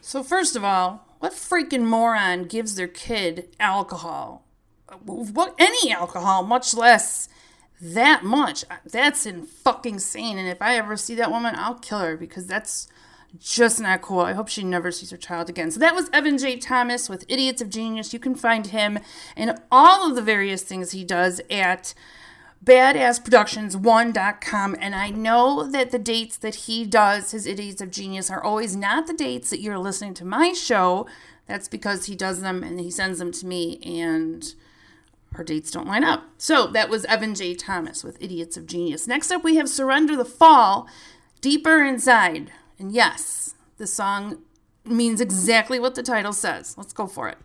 [0.00, 4.44] So, first of all, what freaking moron gives their kid alcohol?
[5.04, 7.28] What any alcohol, much less
[7.80, 8.64] that much?
[8.68, 10.36] Uh, that's in fucking sane.
[10.36, 12.88] And if I ever see that woman, I'll kill her because that's
[13.38, 14.18] just not cool.
[14.18, 15.70] I hope she never sees her child again.
[15.70, 16.56] So that was Evan J.
[16.56, 18.12] Thomas with Idiots of Genius.
[18.12, 18.98] You can find him
[19.36, 21.94] and all of the various things he does at
[22.64, 28.42] badassproductions1.com and I know that the dates that he does his Idiots of Genius are
[28.42, 31.06] always not the dates that you're listening to my show.
[31.46, 34.54] That's because he does them and he sends them to me and
[35.34, 36.24] our dates don't line up.
[36.38, 37.54] So that was Evan J.
[37.54, 39.08] Thomas with Idiots of Genius.
[39.08, 40.88] Next up, we have Surrender the Fall,
[41.40, 42.52] Deeper Inside.
[42.78, 44.42] And yes, the song
[44.84, 46.76] means exactly what the title says.
[46.76, 47.38] Let's go for it.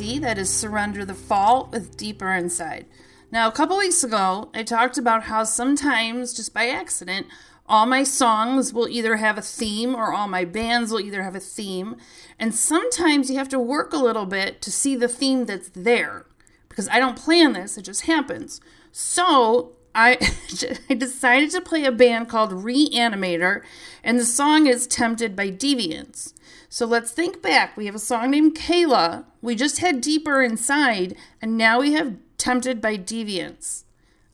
[0.00, 2.86] That is Surrender the Fall with Deeper Inside.
[3.30, 7.26] Now, a couple weeks ago, I talked about how sometimes, just by accident,
[7.66, 11.34] all my songs will either have a theme or all my bands will either have
[11.34, 11.98] a theme.
[12.38, 16.24] And sometimes you have to work a little bit to see the theme that's there
[16.70, 18.62] because I don't plan this, it just happens.
[18.92, 20.16] So I,
[20.88, 23.62] I decided to play a band called Reanimator,
[24.02, 26.32] and the song is Tempted by Deviants.
[26.72, 27.76] So let's think back.
[27.76, 32.14] We have a song named Kayla, we just had Deeper Inside, and now we have
[32.38, 33.82] Tempted by Deviants.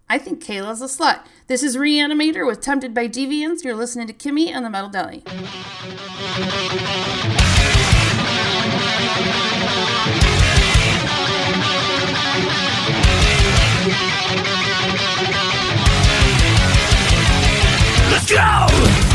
[0.06, 1.20] I think Kayla's a slut.
[1.46, 3.64] This is Reanimator with Tempted by Deviants.
[3.64, 5.22] You're listening to Kimmi and the Metal Deli.
[18.10, 19.05] Let's go!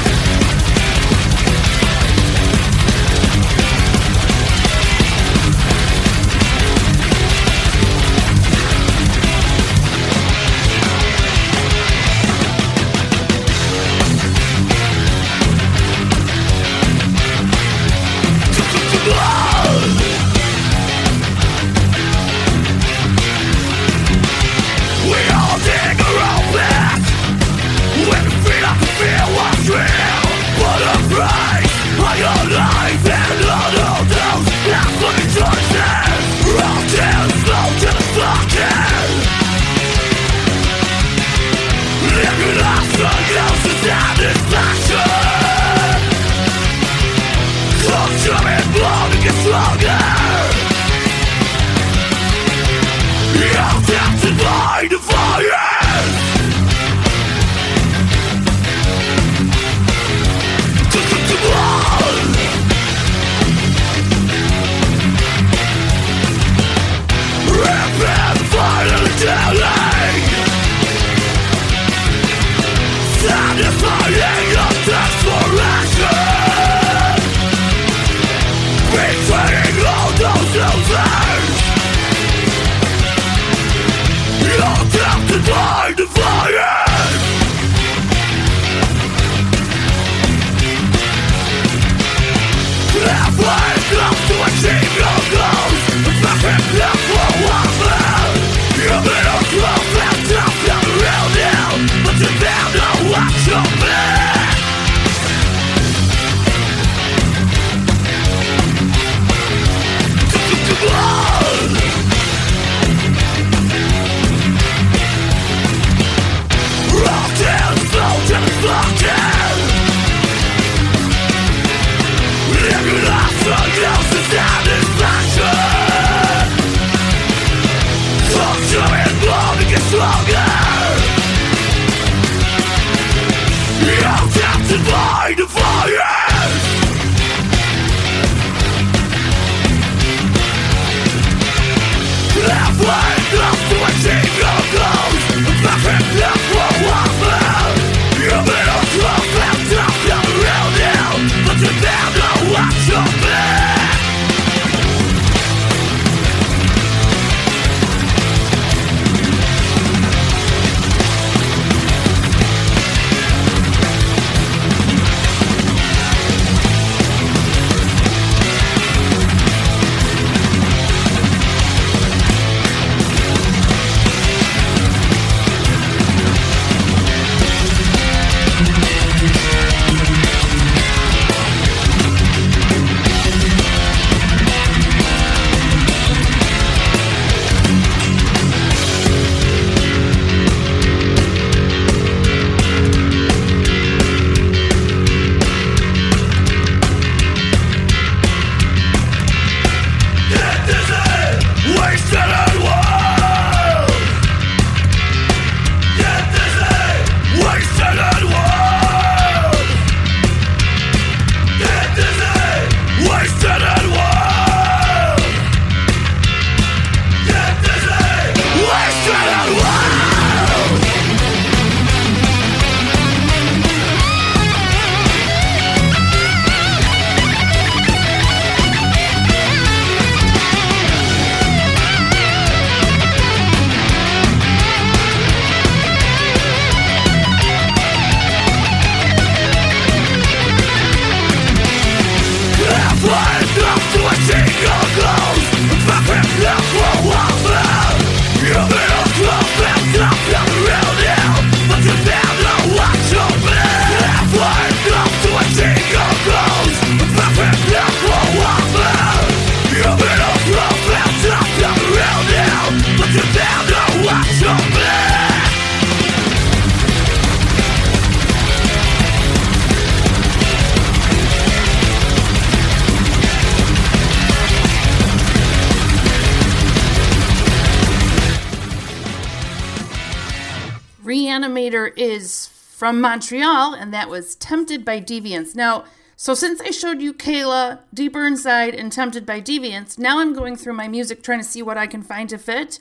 [281.72, 285.56] Animator is from Montreal, and that was Tempted by Deviance.
[285.56, 285.86] Now,
[286.16, 290.56] so since I showed you Kayla, Deeper Inside, and Tempted by Deviance, now I'm going
[290.56, 292.80] through my music trying to see what I can find to fit.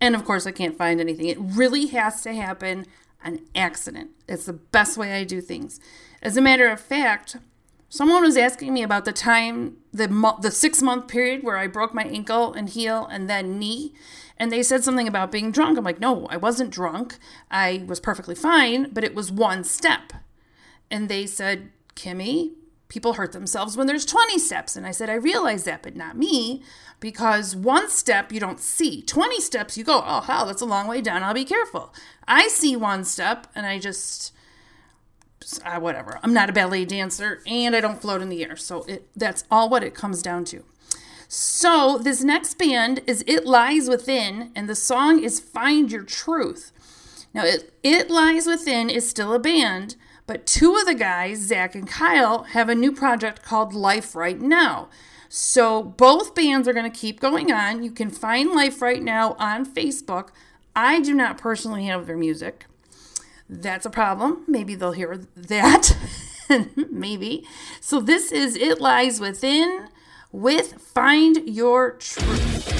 [0.00, 1.26] And of course, I can't find anything.
[1.26, 2.86] It really has to happen
[3.24, 4.10] an accident.
[4.28, 5.80] It's the best way I do things.
[6.22, 7.36] As a matter of fact,
[7.88, 10.06] someone was asking me about the time, the
[10.42, 13.94] the six month period where I broke my ankle and heel and then knee,
[14.38, 15.78] and they said something about being drunk.
[15.78, 17.18] I'm like, no, I wasn't drunk.
[17.50, 20.12] I was perfectly fine, but it was one step.
[20.90, 22.52] And they said, Kimmi,
[22.88, 24.76] people hurt themselves when there's 20 steps.
[24.76, 26.62] And I said, I realize that, but not me,
[27.00, 29.02] because one step you don't see.
[29.02, 31.22] 20 steps you go, oh, hell, that's a long way down.
[31.22, 31.92] I'll be careful.
[32.28, 34.32] I see one step and I just,
[35.64, 36.20] uh, whatever.
[36.22, 38.56] I'm not a ballet dancer and I don't float in the air.
[38.56, 40.64] So it, that's all what it comes down to.
[41.28, 46.72] So this next band is It Lies Within, and the song is Find Your Truth.
[47.34, 49.96] Now, It, it Lies Within is still a band,
[50.26, 54.40] but two of the guys, Zach and Kyle, have a new project called Life Right
[54.40, 54.88] Now.
[55.28, 57.82] So both bands are going to keep going on.
[57.82, 60.28] You can find Life Right Now on Facebook.
[60.74, 62.66] I do not personally have their music.
[63.48, 64.44] That's a problem.
[64.46, 65.96] Maybe they'll hear that.
[66.90, 67.46] Maybe.
[67.80, 69.88] So this is It Lies Within
[70.32, 72.75] with Find Your Truth.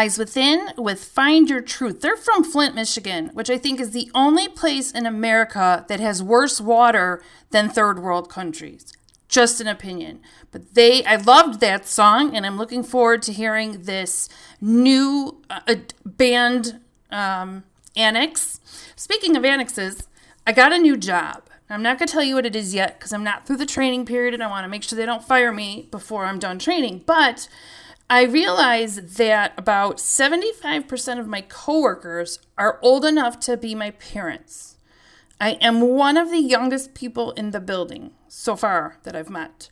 [0.00, 2.00] Lies Within with Find Your Truth.
[2.00, 6.22] They're from Flint, Michigan, which I think is the only place in America that has
[6.22, 8.94] worse water than third world countries.
[9.28, 10.20] Just an opinion.
[10.52, 15.74] But they, I loved that song, and I'm looking forward to hearing this new uh,
[16.06, 17.64] band um,
[17.94, 18.58] annex.
[18.96, 20.08] Speaking of annexes,
[20.46, 21.42] I got a new job.
[21.68, 23.66] I'm not going to tell you what it is yet because I'm not through the
[23.66, 26.58] training period and I want to make sure they don't fire me before I'm done
[26.58, 27.02] training.
[27.04, 27.50] But
[28.10, 34.76] I realize that about 75% of my coworkers are old enough to be my parents.
[35.40, 39.70] I am one of the youngest people in the building so far that I've met.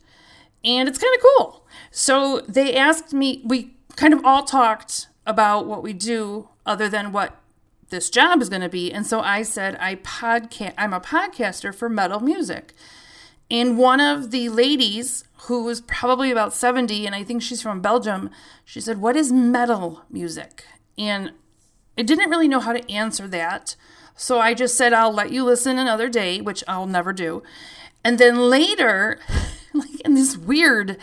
[0.63, 1.67] And it's kind of cool.
[1.91, 7.11] So they asked me, we kind of all talked about what we do other than
[7.11, 7.35] what
[7.89, 8.89] this job is going to be.
[8.89, 12.73] And so I said, I podcast, I'm a podcaster for metal music.
[13.51, 17.81] And one of the ladies, who was probably about 70, and I think she's from
[17.81, 18.29] Belgium,
[18.65, 20.65] she said, What is metal music?
[20.97, 21.31] And
[21.97, 23.75] I didn't really know how to answer that.
[24.15, 27.41] So I just said, I'll let you listen another day, which I'll never do.
[28.03, 29.19] And then later,
[29.73, 30.97] like in this weird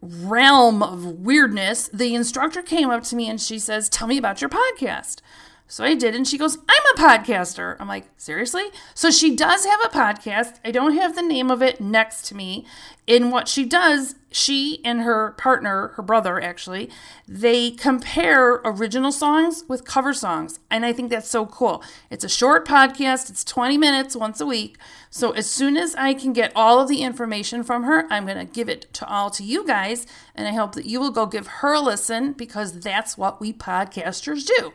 [0.00, 4.40] realm of weirdness, the instructor came up to me and she says, Tell me about
[4.40, 5.20] your podcast.
[5.68, 7.76] So I did, and she goes, I'm a podcaster.
[7.80, 8.64] I'm like, seriously?
[8.94, 10.60] So she does have a podcast.
[10.64, 12.64] I don't have the name of it next to me.
[13.06, 16.88] In what she does, she and her partner, her brother actually,
[17.26, 20.60] they compare original songs with cover songs.
[20.70, 21.82] And I think that's so cool.
[22.10, 24.76] It's a short podcast, it's 20 minutes once a week.
[25.10, 28.38] So as soon as I can get all of the information from her, I'm going
[28.38, 30.06] to give it to all to you guys.
[30.34, 33.52] And I hope that you will go give her a listen because that's what we
[33.52, 34.72] podcasters do.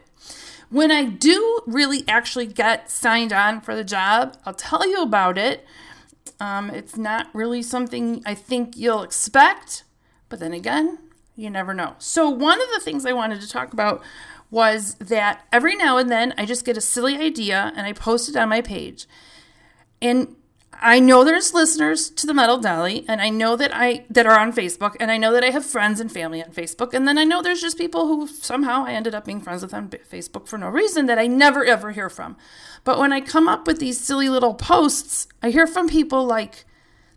[0.72, 5.38] When I do really actually get signed on for the job, I'll tell you about
[5.38, 5.66] it.
[6.40, 9.84] Um, it's not really something I think you'll expect,
[10.30, 10.98] but then again,
[11.36, 11.96] you never know.
[12.00, 14.02] So, one of the things I wanted to talk about
[14.50, 18.30] was that every now and then I just get a silly idea and I post
[18.30, 19.08] it on my page.
[20.02, 20.38] And
[20.84, 24.40] I know there's listeners to the Metal Deli, and I know that I that are
[24.40, 27.20] on Facebook, and I know that I have friends and family on Facebook, and then
[27.20, 30.48] I know there's just people who somehow I ended up being friends with on Facebook
[30.48, 32.36] for no reason that I never ever hear from.
[32.84, 36.66] But when I come up with these silly little posts, I hear from people like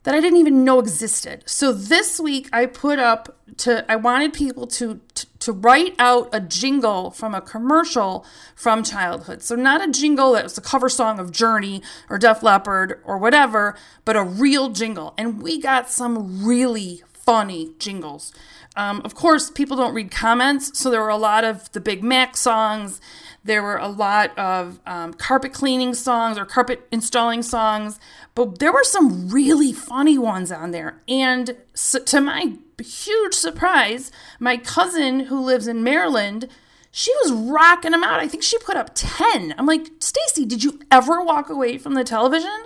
[0.03, 1.43] that I didn't even know existed.
[1.47, 6.29] So this week I put up to I wanted people to, to to write out
[6.33, 9.43] a jingle from a commercial from childhood.
[9.43, 13.19] So not a jingle that was a cover song of Journey or Def Leppard or
[13.19, 13.77] whatever,
[14.07, 15.12] but a real jingle.
[15.19, 18.33] And we got some really funny jingles.
[18.77, 22.03] Um, of course, people don't read comments, so there were a lot of the Big
[22.03, 23.01] Mac songs.
[23.45, 28.01] There were a lot of um, carpet cleaning songs or carpet installing songs,
[28.35, 31.03] but there were some really funny ones on there.
[31.07, 34.10] And so, to my huge surprise,
[34.40, 36.48] my cousin who lives in Maryland,
[36.90, 38.20] she was rocking them out.
[38.20, 39.55] I think she put up 10.
[39.59, 42.64] I'm like, Stacy, did you ever walk away from the television?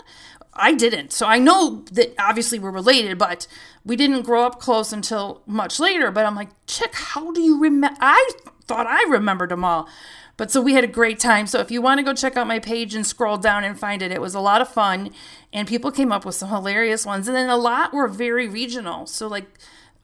[0.52, 1.12] I didn't.
[1.12, 3.46] So I know that obviously we're related, but
[3.84, 6.10] we didn't grow up close until much later.
[6.10, 7.96] But I'm like, chick, how do you remember?
[8.00, 8.32] I
[8.66, 9.88] thought I remembered them all.
[10.36, 11.46] But so we had a great time.
[11.46, 14.02] So if you want to go check out my page and scroll down and find
[14.02, 15.10] it, it was a lot of fun.
[15.52, 17.28] And people came up with some hilarious ones.
[17.28, 19.06] And then a lot were very regional.
[19.06, 19.58] So like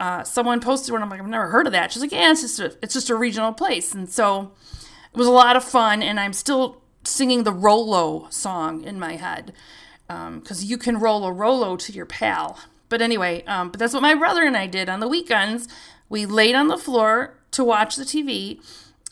[0.05, 1.91] uh, someone posted one, I'm like, I've never heard of that.
[1.91, 3.95] She's like, yeah, it's just a, it's just a regional place.
[3.95, 4.53] And so
[5.11, 6.03] it was a lot of fun.
[6.03, 9.55] And I'm still singing the Rolo song in my head
[10.07, 12.59] because um, you can roll a Rolo to your pal.
[12.91, 15.69] But anyway, um, but that's what my brother and I did on the weekends.
[16.11, 18.61] We laid on the floor to watch the TV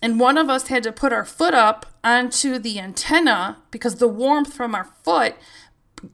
[0.02, 4.08] and one of us had to put our foot up onto the antenna because the
[4.08, 5.36] warmth from our foot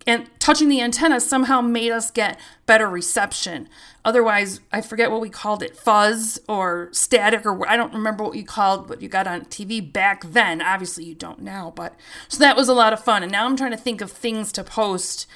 [0.07, 3.69] and touching the antenna somehow made us get better reception.
[4.09, 8.37] Otherwise, I forget what we called it fuzz or static, or I don't remember what
[8.37, 10.63] you called what you got on TV back then.
[10.63, 11.95] Obviously, you don't now, but
[12.27, 13.23] so that was a lot of fun.
[13.23, 15.27] And now I'm trying to think of things to post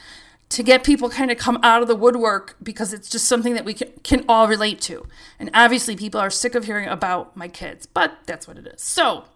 [0.49, 3.66] to get people kind of come out of the woodwork because it's just something that
[3.66, 5.07] we can, can all relate to.
[5.39, 8.81] And obviously, people are sick of hearing about my kids, but that's what it is.
[8.81, 9.27] So,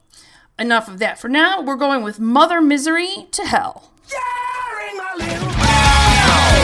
[0.59, 1.21] enough of that.
[1.21, 3.93] For now, we're going with Mother Misery to Hell.
[4.97, 6.56] My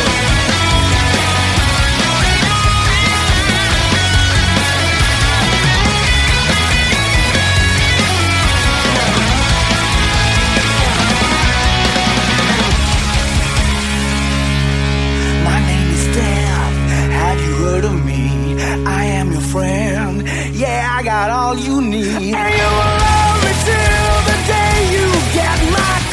[21.52, 22.34] all you need.
[22.34, 25.06] And you will love me till the day you
[25.36, 26.11] get my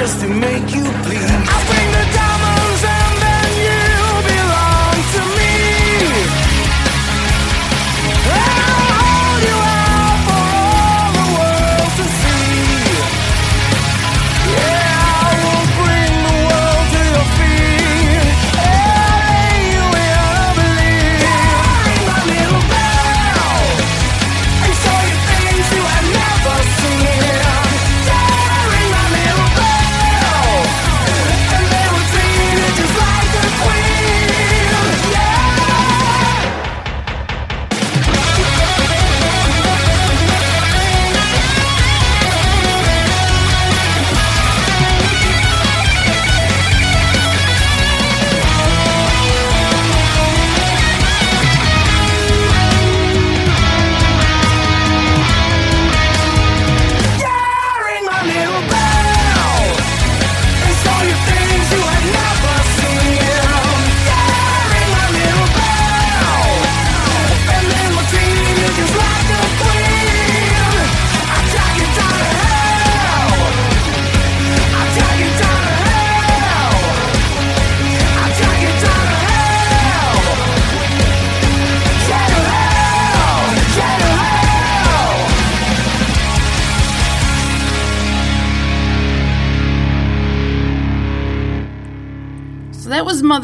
[0.00, 0.89] just to make you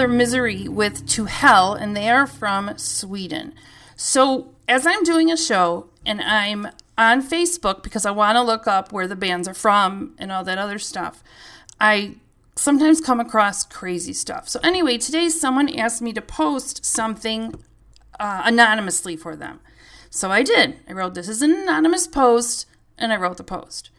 [0.09, 3.55] Misery with To Hell, and they are from Sweden.
[3.97, 6.69] So, as I'm doing a show and I'm
[6.99, 10.45] on Facebook because I want to look up where the bands are from and all
[10.45, 11.23] that other stuff,
[11.81, 12.17] I
[12.57, 14.49] sometimes come across crazy stuff.
[14.49, 17.55] So, anyway, today someone asked me to post something
[18.19, 19.61] uh, anonymously for them.
[20.11, 20.77] So I did.
[20.89, 22.67] I wrote, This is an anonymous post,
[22.97, 23.91] and I wrote the post.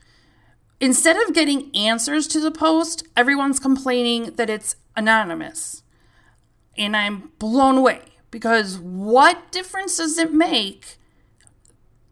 [0.79, 5.84] Instead of getting answers to the post, everyone's complaining that it's anonymous.
[6.78, 8.02] And I'm blown away
[8.32, 10.98] because what difference does it make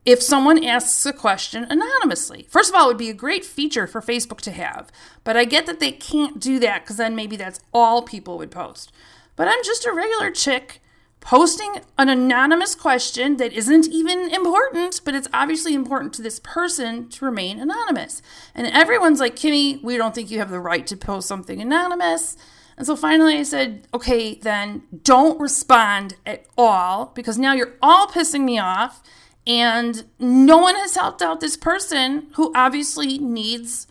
[0.06, 2.48] if someone asks a question anonymously?
[2.50, 4.92] First of all, it would be a great feature for Facebook to have,
[5.24, 8.52] but I get that they can't do that because then maybe that's all people would
[8.52, 8.92] post.
[9.36, 10.82] But I'm just a regular chick
[11.26, 17.10] posting an anonymous question that isn't even important, but it's obviously important to this person
[17.10, 18.22] to remain anonymous.
[18.54, 22.38] And everyone's like, Kimmi, we don't think you have the right to post something anonymous.
[22.77, 28.07] And so finally I said, okay, then don't respond at all because now you're all
[28.07, 29.02] pissing me off.
[29.47, 33.88] And no one has helped out this person who obviously needs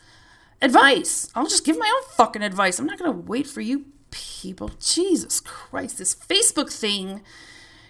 [0.61, 1.31] advice.
[1.35, 2.79] I'll just give my own fucking advice.
[2.79, 4.71] I'm not going to wait for you people.
[4.81, 7.23] Jesus Christ, this Facebook thing.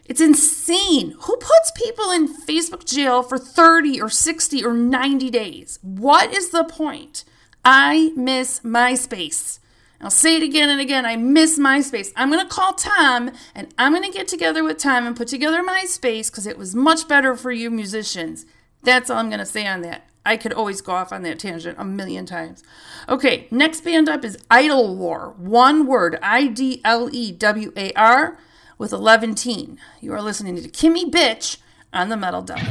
[0.04, 1.14] It's insane.
[1.20, 5.78] Who puts people in Facebook jail for 30 or 60 or 90 days?
[5.82, 7.24] What is the point?
[7.64, 9.60] I miss MySpace.
[10.00, 11.06] I'll say it again and again.
[11.06, 12.12] I miss MySpace.
[12.16, 15.28] I'm going to call Tom and I'm going to get together with Tom and put
[15.28, 18.44] together MySpace because it was much better for you musicians.
[18.82, 20.08] That's all I'm going to say on that.
[20.26, 22.62] I could always go off on that tangent a million times.
[23.08, 25.36] Okay, next band up is Idlewar.
[25.36, 28.38] One word I D L E W A R
[28.78, 29.78] with 11 teen.
[30.00, 31.58] You are listening to Kimmi Bitch
[31.92, 32.62] on the Metal Deli.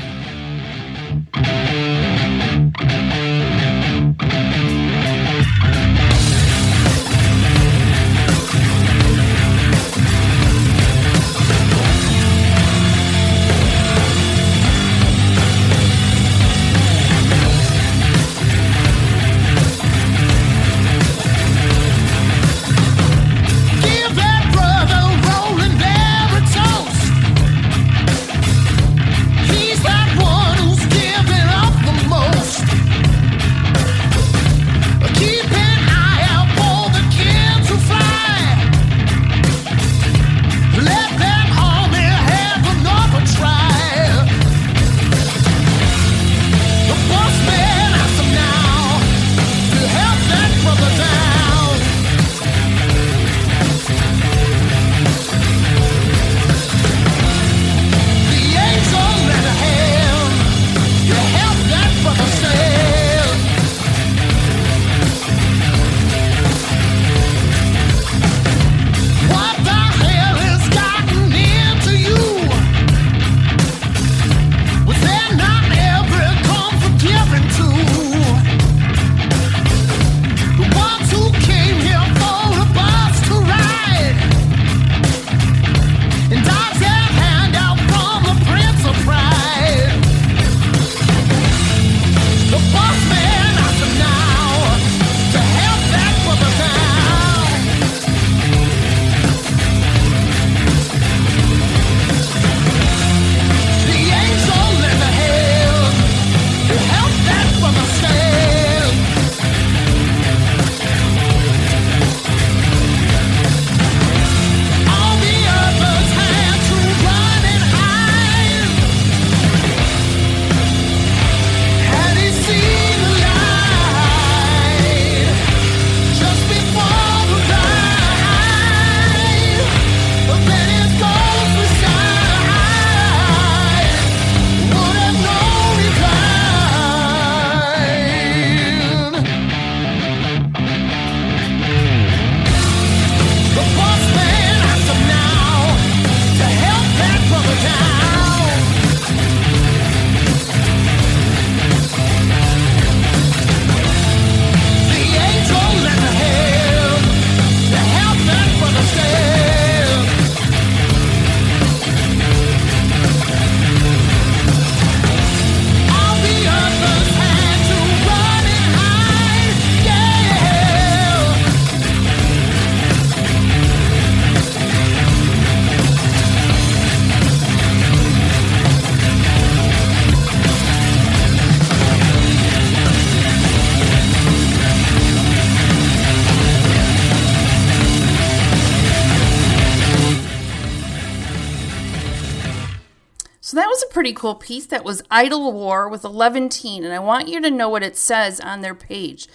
[194.03, 194.65] Pretty cool piece.
[194.65, 197.95] That was Idle War with 11 Teen, and I want you to know what it
[197.95, 199.30] says on their page.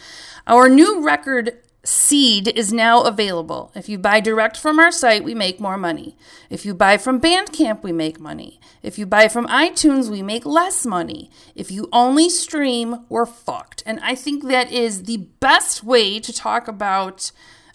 [0.47, 3.73] Our new record Seed is now available.
[3.75, 6.19] If you buy direct from our site, we make more money.
[6.51, 8.61] If you buy from Bandcamp, we make money.
[8.83, 11.31] If you buy from iTunes, we make less money.
[11.55, 13.83] If you only stream, we're fucked.
[13.87, 17.33] And I think that is the best way to talk about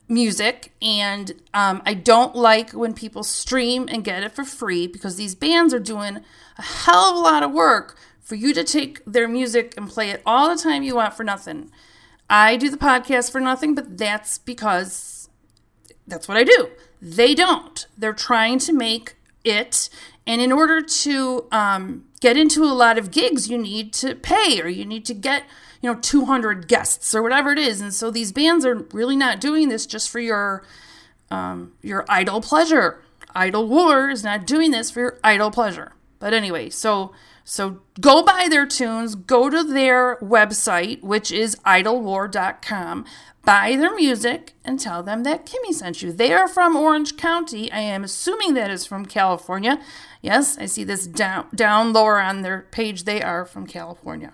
[0.08, 0.74] music.
[0.80, 5.34] And um, I don't like when people stream and get it for free because these
[5.34, 6.20] bands are doing
[6.58, 10.10] a hell of a lot of work for you to take their music and play
[10.10, 11.72] it all the time you want for nothing.
[12.30, 15.30] I do the podcast for nothing, but that's because
[16.08, 16.70] that's what I do.
[17.02, 17.86] They don't.
[17.98, 19.90] They're trying to make it.
[20.26, 24.62] And in order to um, get into a lot of gigs, you need to pay
[24.62, 25.44] or you need to get,
[25.82, 27.82] you know, 200 guests or whatever it is.
[27.82, 30.64] And so these bands are really not doing this just for your
[31.30, 33.02] um, your idle pleasure.
[33.36, 35.94] Idle War is not doing this for your idle pleasure.
[36.24, 37.12] But anyway, so
[37.44, 43.04] so go buy their tunes, go to their website, which is idlewar.com,
[43.44, 46.14] buy their music, and tell them that Kimmi sent you.
[46.14, 47.70] They are from Orange County.
[47.74, 49.82] I am assuming that is from California.
[50.22, 53.04] Yes, I see this down, down lower on their page.
[53.04, 54.32] They are from California.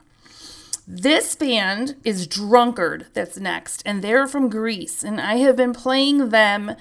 [0.86, 5.04] This band is Drunkard, that's next, and they're from Greece.
[5.04, 6.76] And I have been playing them,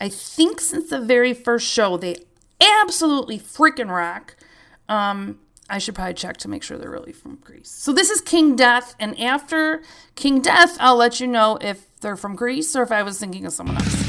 [0.00, 1.98] I think, since the very first show.
[1.98, 2.16] They
[2.62, 4.36] absolutely freaking rock.
[4.88, 5.38] Um,
[5.68, 7.70] I should probably check to make sure they're really from Greece.
[7.70, 9.82] So this is King Death, and after
[10.14, 13.46] King Death, I'll let you know if they're from Greece or if I was thinking
[13.46, 14.03] of someone else.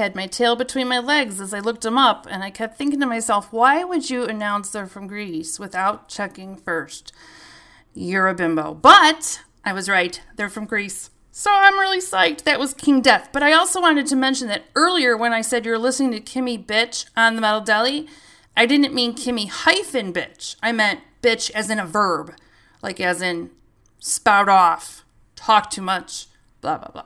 [0.00, 3.00] Had my tail between my legs as I looked them up, and I kept thinking
[3.00, 7.12] to myself, why would you announce they're from Greece without checking first?
[7.92, 8.72] You're a bimbo.
[8.72, 11.10] But I was right, they're from Greece.
[11.32, 12.44] So I'm really psyched.
[12.44, 13.28] That was King Death.
[13.30, 16.64] But I also wanted to mention that earlier when I said you're listening to Kimmi
[16.64, 18.08] Bitch on the Metal Deli,
[18.56, 20.56] I didn't mean Kimmi hyphen bitch.
[20.62, 22.34] I meant bitch as in a verb,
[22.80, 23.50] like as in
[23.98, 25.04] spout off,
[25.36, 26.28] talk too much,
[26.62, 27.04] blah, blah, blah.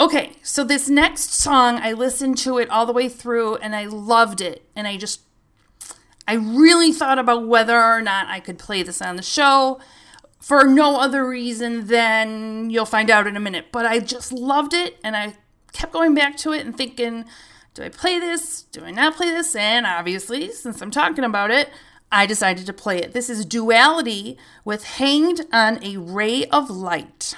[0.00, 3.84] Okay, so this next song, I listened to it all the way through and I
[3.84, 4.64] loved it.
[4.74, 5.20] And I just,
[6.26, 9.78] I really thought about whether or not I could play this on the show
[10.40, 13.66] for no other reason than you'll find out in a minute.
[13.72, 15.34] But I just loved it and I
[15.74, 17.26] kept going back to it and thinking,
[17.74, 18.62] do I play this?
[18.62, 19.54] Do I not play this?
[19.54, 21.68] And obviously, since I'm talking about it,
[22.10, 23.12] I decided to play it.
[23.12, 27.34] This is Duality with Hanged on a Ray of Light.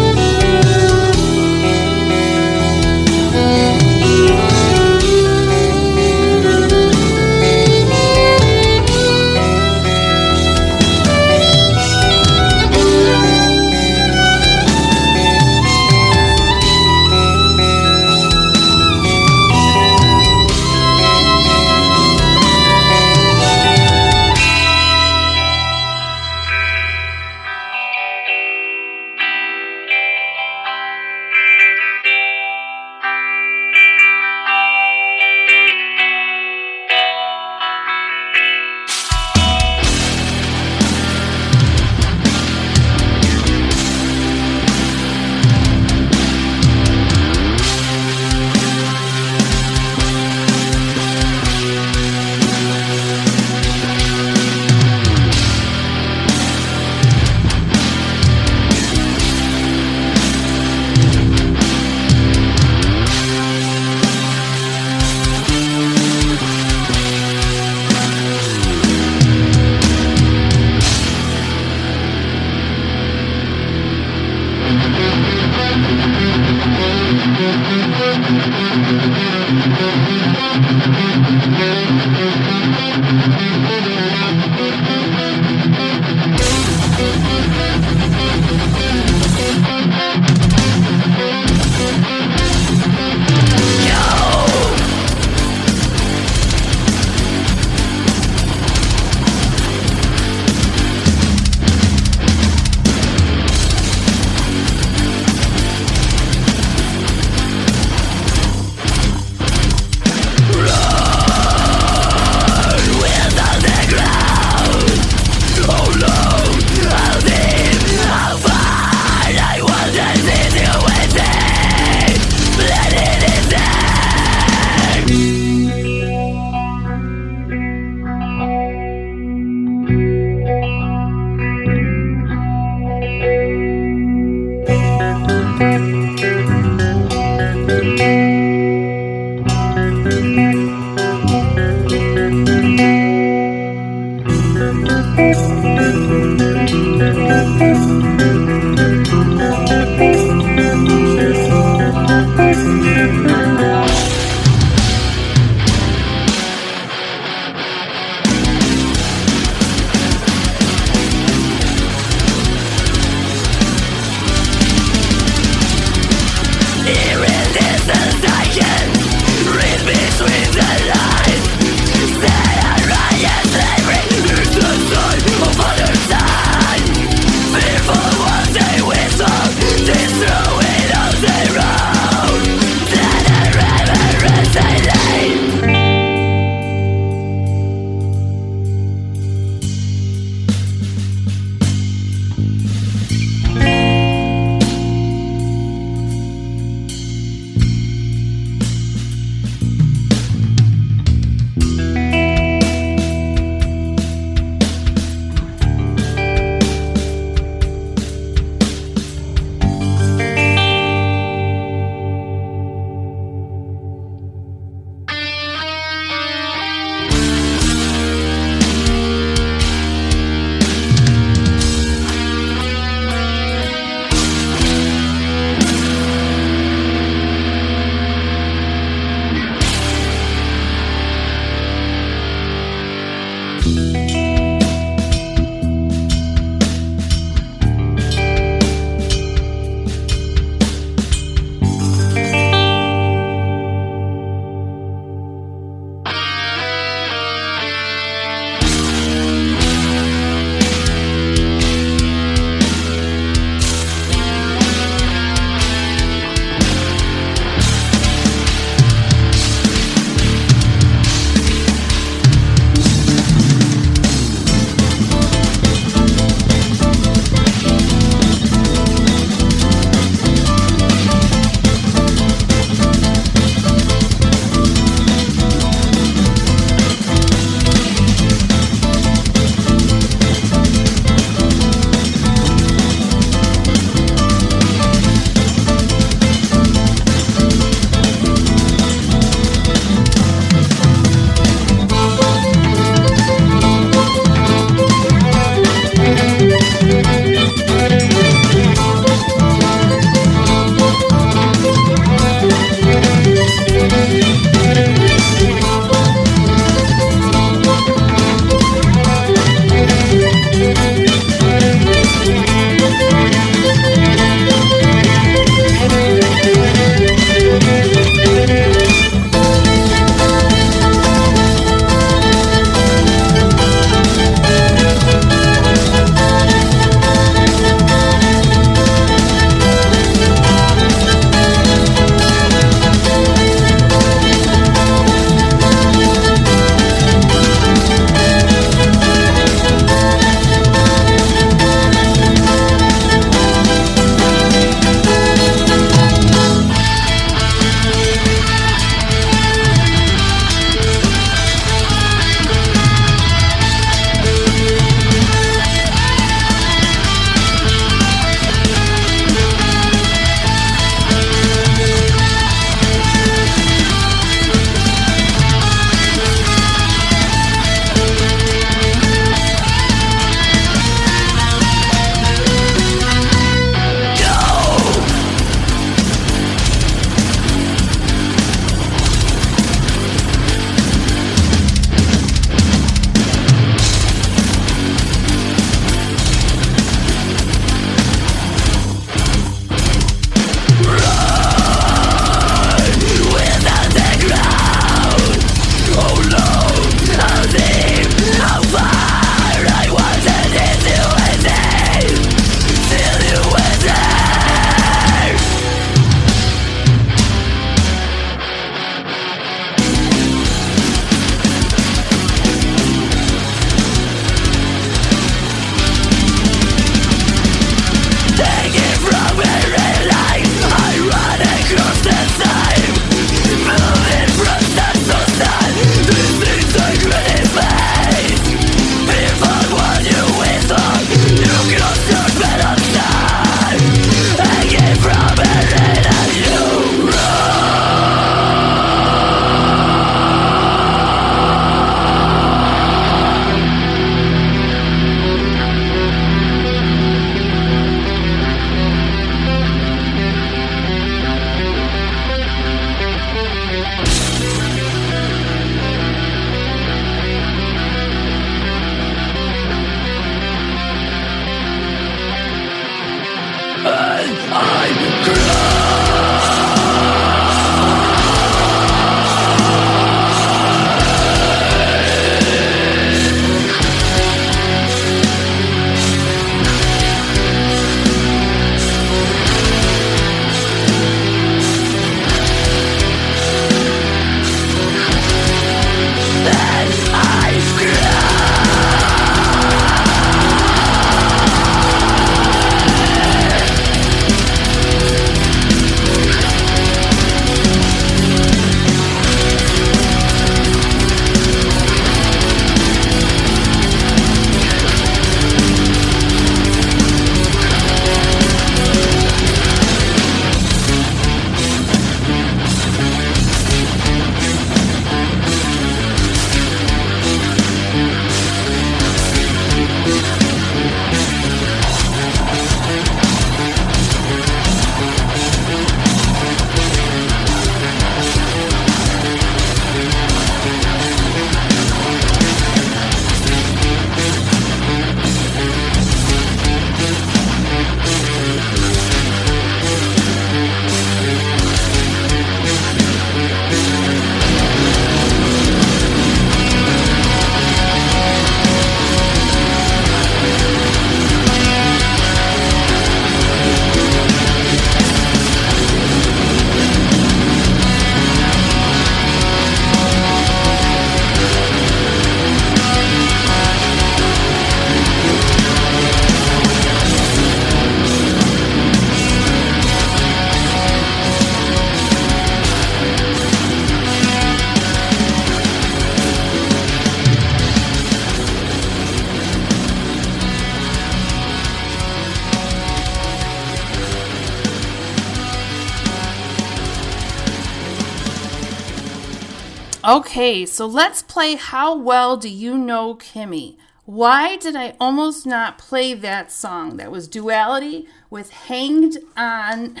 [590.08, 593.76] Okay, so let's play How Well Do You Know Kimmi?
[594.06, 596.96] Why did I almost not play that song?
[596.96, 600.00] That was Duality with Hanged on.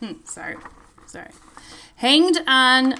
[0.24, 0.56] sorry,
[1.04, 1.28] sorry.
[1.96, 2.94] Hanged on.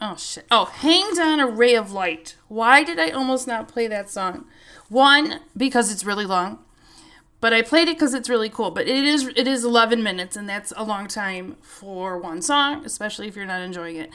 [0.00, 0.46] Oh, shit.
[0.52, 2.36] Oh, Hanged on a Ray of Light.
[2.46, 4.44] Why did I almost not play that song?
[4.88, 6.60] One, because it's really long.
[7.40, 8.70] But I played it because it's really cool.
[8.70, 12.84] But it is it is 11 minutes, and that's a long time for one song,
[12.84, 14.10] especially if you're not enjoying it.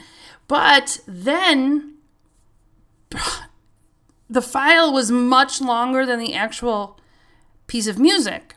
[0.46, 1.94] But then
[4.30, 6.98] the file was much longer than the actual
[7.66, 8.54] piece of music.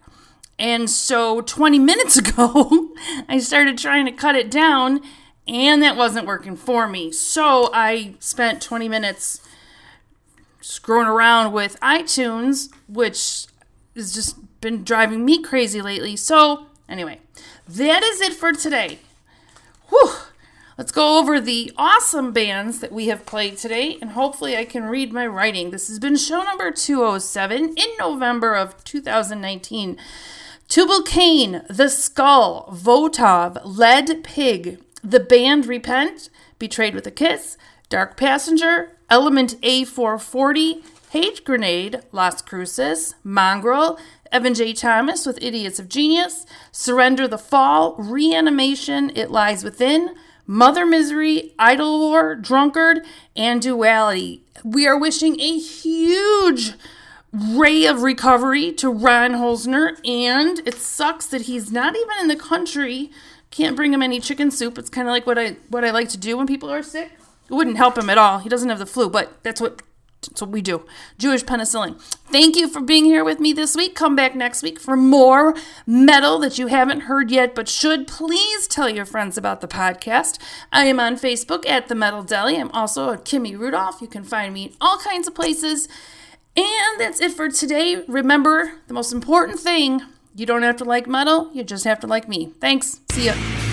[0.59, 2.89] And so 20 minutes ago,
[3.29, 5.01] I started trying to cut it down,
[5.47, 7.11] and that wasn't working for me.
[7.11, 9.41] So I spent 20 minutes
[10.59, 13.47] screwing around with iTunes, which
[13.95, 16.15] is just been driving me crazy lately.
[16.15, 17.19] So, anyway,
[17.67, 18.99] that is it for today.
[19.89, 20.11] Whew.
[20.77, 24.83] Let's go over the awesome bands that we have played today, and hopefully, I can
[24.83, 25.71] read my writing.
[25.71, 29.97] This has been show number 207 in November of 2019.
[30.67, 36.29] Tubal Cain, The Skull, Votov, Led Pig, The Band Repent,
[36.59, 37.57] Betrayed with a Kiss,
[37.89, 43.97] Dark Passenger, Element A440, Hate Grenade, Las Cruces, Mongrel,
[44.31, 44.73] Evan J.
[44.73, 51.99] Thomas with Idiots of Genius, Surrender the Fall, Reanimation, It Lies Within, Mother Misery, Idle
[51.99, 53.05] War, Drunkard,
[53.35, 54.43] and Duality.
[54.63, 56.73] We are wishing a huge
[57.31, 62.35] ray of recovery to Ron Holzner, and it sucks that he's not even in the
[62.35, 63.11] country.
[63.51, 64.77] Can't bring him any chicken soup.
[64.77, 67.11] It's kind of like what I what I like to do when people are sick.
[67.49, 68.39] It wouldn't help him at all.
[68.39, 69.81] He doesn't have the flu, but that's what
[70.35, 70.85] what we do.
[71.17, 71.99] Jewish penicillin.
[72.31, 73.95] Thank you for being here with me this week.
[73.95, 75.55] Come back next week for more
[75.85, 78.07] metal that you haven't heard yet, but should.
[78.07, 80.39] Please tell your friends about the podcast.
[80.71, 82.57] I am on Facebook at The Metal Deli.
[82.57, 84.01] I'm also a Kimmi Rudolph.
[84.01, 85.87] You can find me in all kinds of places.
[86.55, 88.03] And that's it for today.
[88.07, 90.01] Remember, the most important thing
[90.35, 92.53] you don't have to like metal, you just have to like me.
[92.59, 93.01] Thanks.
[93.11, 93.66] See ya.